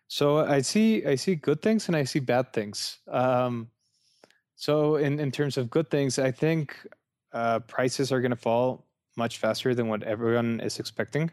[0.09, 2.99] So I see I see good things and I see bad things.
[3.09, 3.69] Um,
[4.57, 6.77] so in in terms of good things, I think
[7.33, 8.87] uh, prices are going to fall
[9.17, 11.31] much faster than what everyone is expecting.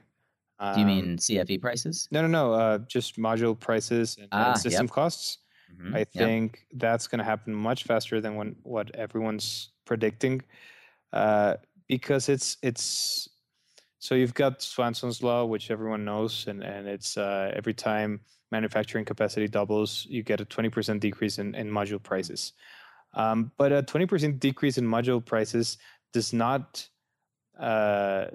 [0.60, 2.08] Um, Do you mean CFE prices?
[2.12, 2.54] No, no, no.
[2.54, 4.92] Uh, just module prices and, ah, and system yep.
[4.92, 5.40] costs.
[5.72, 5.96] Mm-hmm.
[5.96, 6.80] I think yep.
[6.80, 10.42] that's going to happen much faster than when, what everyone's predicting,
[11.14, 11.56] uh,
[11.88, 13.28] because it's it's
[14.00, 18.22] so you've got Swanson's law, which everyone knows, and and it's uh, every time
[18.52, 22.54] manufacturing capacity doubles, you get a twenty percent decrease in, in module prices.
[23.16, 25.78] Um, but a twenty percent decrease in module prices
[26.14, 26.88] does not
[27.60, 28.28] uh,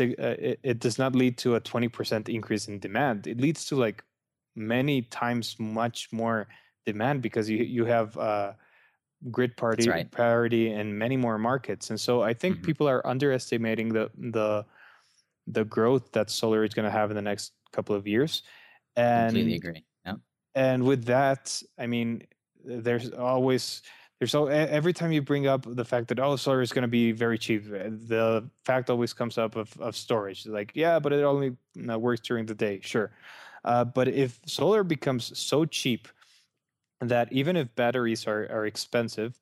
[0.00, 3.26] uh, it, it, does not lead to a 20% increase in demand.
[3.26, 4.02] It leads to like
[4.56, 6.48] many times much more
[6.86, 8.52] demand because you you have uh,
[9.30, 10.10] grid parity right.
[10.10, 11.90] priority in many more markets.
[11.90, 12.64] And so I think mm-hmm.
[12.64, 14.64] people are underestimating the the
[15.46, 18.42] the growth that solar is going to have in the next couple of years.
[18.96, 19.84] And completely agree.
[20.04, 20.14] Yeah.
[20.54, 22.22] And with that, I mean,
[22.64, 23.82] there's always
[24.18, 26.88] there's so every time you bring up the fact that oh solar is going to
[26.88, 31.12] be very cheap uh, the fact always comes up of, of storage like yeah but
[31.12, 33.12] it only works during the day sure
[33.64, 36.06] uh, but if solar becomes so cheap
[37.00, 39.38] that even if batteries are, are expensive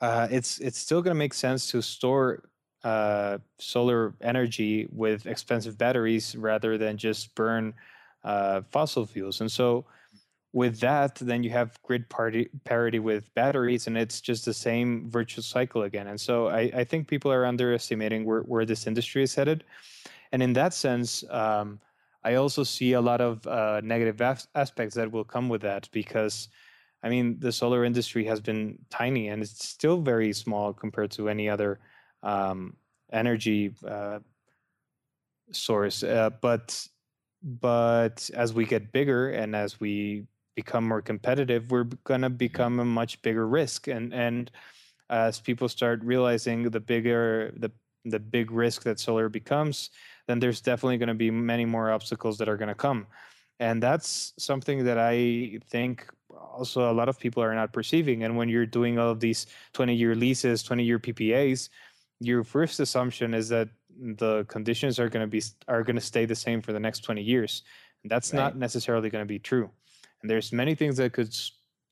[0.00, 2.48] uh, it's it's still going to make sense to store
[2.84, 7.74] uh, solar energy with expensive batteries rather than just burn
[8.24, 9.84] uh, fossil fuels and so
[10.56, 15.10] with that, then you have grid party, parity with batteries, and it's just the same
[15.10, 16.06] virtual cycle again.
[16.06, 19.64] And so I, I think people are underestimating where, where this industry is headed.
[20.32, 21.78] And in that sense, um,
[22.24, 25.90] I also see a lot of uh, negative as- aspects that will come with that
[25.92, 26.48] because,
[27.02, 31.28] I mean, the solar industry has been tiny and it's still very small compared to
[31.28, 31.78] any other
[32.22, 32.76] um,
[33.12, 34.18] energy uh,
[35.52, 36.02] source.
[36.02, 36.86] Uh, but
[37.42, 40.26] but as we get bigger and as we
[40.56, 42.36] become more competitive, we're going to mm-hmm.
[42.36, 43.88] become a much bigger risk.
[43.88, 44.50] And and
[45.08, 47.70] as people start realizing the bigger the
[48.04, 49.90] the big risk that solar becomes,
[50.26, 53.06] then there's definitely going to be many more obstacles that are going to come.
[53.58, 58.24] And that's something that I think also a lot of people are not perceiving.
[58.24, 61.70] And when you're doing all of these 20 year leases, 20 year PPAs,
[62.20, 66.26] your first assumption is that the conditions are going to be are going to stay
[66.26, 67.62] the same for the next 20 years.
[68.02, 68.40] And that's right.
[68.40, 69.70] not necessarily going to be true
[70.26, 71.34] and there's many things that could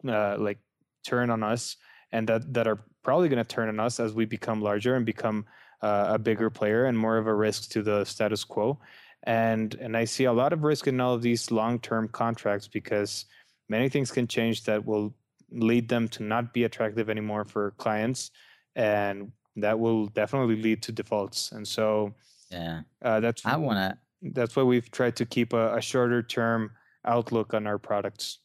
[0.09, 0.59] uh, like
[1.05, 1.77] turn on us
[2.13, 5.07] and that that are probably going to turn on us as we become larger and
[5.07, 5.45] become
[5.83, 8.79] uh, a bigger player and more of a risk to the status quo
[9.25, 13.27] and and i see a lot of risk in all of these long-term contracts because
[13.69, 15.15] many things can change that will
[15.51, 18.31] lead them to not be attractive anymore for clients
[18.77, 22.13] and that will definitely lead to defaults and so
[22.51, 23.99] yeah uh, that's i want to
[24.33, 26.71] that's why we've tried to keep a, a shorter term
[27.05, 28.39] outlook on our products.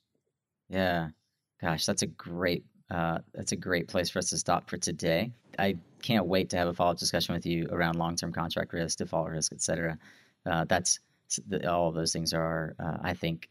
[0.70, 1.10] Yeah,
[1.62, 5.32] gosh, that's a great uh, that's a great place for us to stop for today.
[5.60, 8.74] I can't wait to have a follow up discussion with you around long term contract
[8.74, 9.98] risk, default risk, etc.
[10.50, 11.00] Uh, that's
[11.68, 13.50] all of those things are, uh, I think,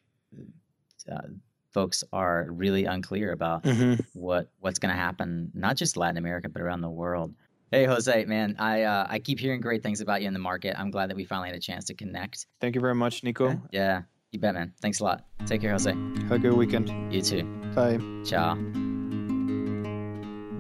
[1.11, 1.29] uh,
[1.71, 3.95] folks are really unclear about mm-hmm.
[4.15, 7.35] what what's going to happen, not just Latin America but around the world.
[7.71, 10.75] Hey Jose, man, I uh, I keep hearing great things about you in the market.
[10.79, 12.47] I'm glad that we finally had a chance to connect.
[12.61, 13.61] Thank you very much, Nico.
[13.71, 14.73] Yeah, you bet, man.
[14.81, 15.25] Thanks a lot.
[15.47, 15.91] Take care, Jose.
[15.91, 17.13] Have a good weekend.
[17.13, 17.45] You too.
[17.75, 17.99] Bye.
[18.25, 18.57] Ciao.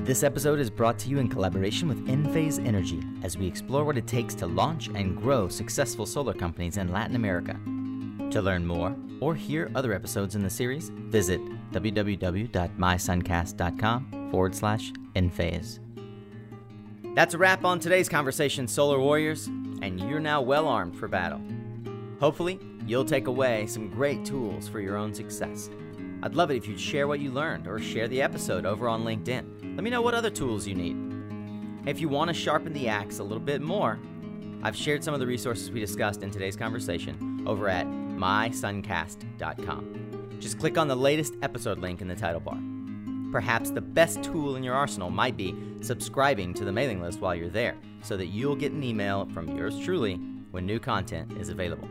[0.09, 3.99] This episode is brought to you in collaboration with Enphase Energy as we explore what
[3.99, 7.61] it takes to launch and grow successful solar companies in Latin America.
[8.31, 11.43] To learn more or hear other episodes in the series, visit
[11.73, 15.79] www.mysuncast.com forward slash Enphase.
[17.15, 19.49] That's a wrap on today's conversation, Solar Warriors,
[19.83, 21.43] and you're now well armed for battle.
[22.19, 25.69] Hopefully, you'll take away some great tools for your own success.
[26.23, 29.05] I'd love it if you'd share what you learned or share the episode over on
[29.05, 29.58] LinkedIn.
[29.79, 30.97] Let me know what other tools you need.
[31.89, 33.97] If you want to sharpen the axe a little bit more,
[34.65, 40.37] I've shared some of the resources we discussed in today's conversation over at mysuncast.com.
[40.41, 42.59] Just click on the latest episode link in the title bar.
[43.31, 47.37] Perhaps the best tool in your arsenal might be subscribing to the mailing list while
[47.37, 50.17] you're there so that you'll get an email from yours truly
[50.51, 51.89] when new content is available.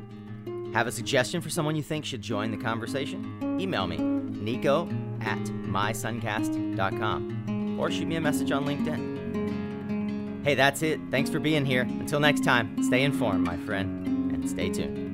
[0.73, 3.57] Have a suggestion for someone you think should join the conversation?
[3.61, 4.89] Email me, nico
[5.21, 7.45] at mysuncast.com,
[7.77, 10.43] or shoot me a message on LinkedIn.
[10.43, 10.99] Hey, that's it.
[11.11, 11.81] Thanks for being here.
[11.81, 15.06] Until next time, stay informed, my friend, and stay tuned.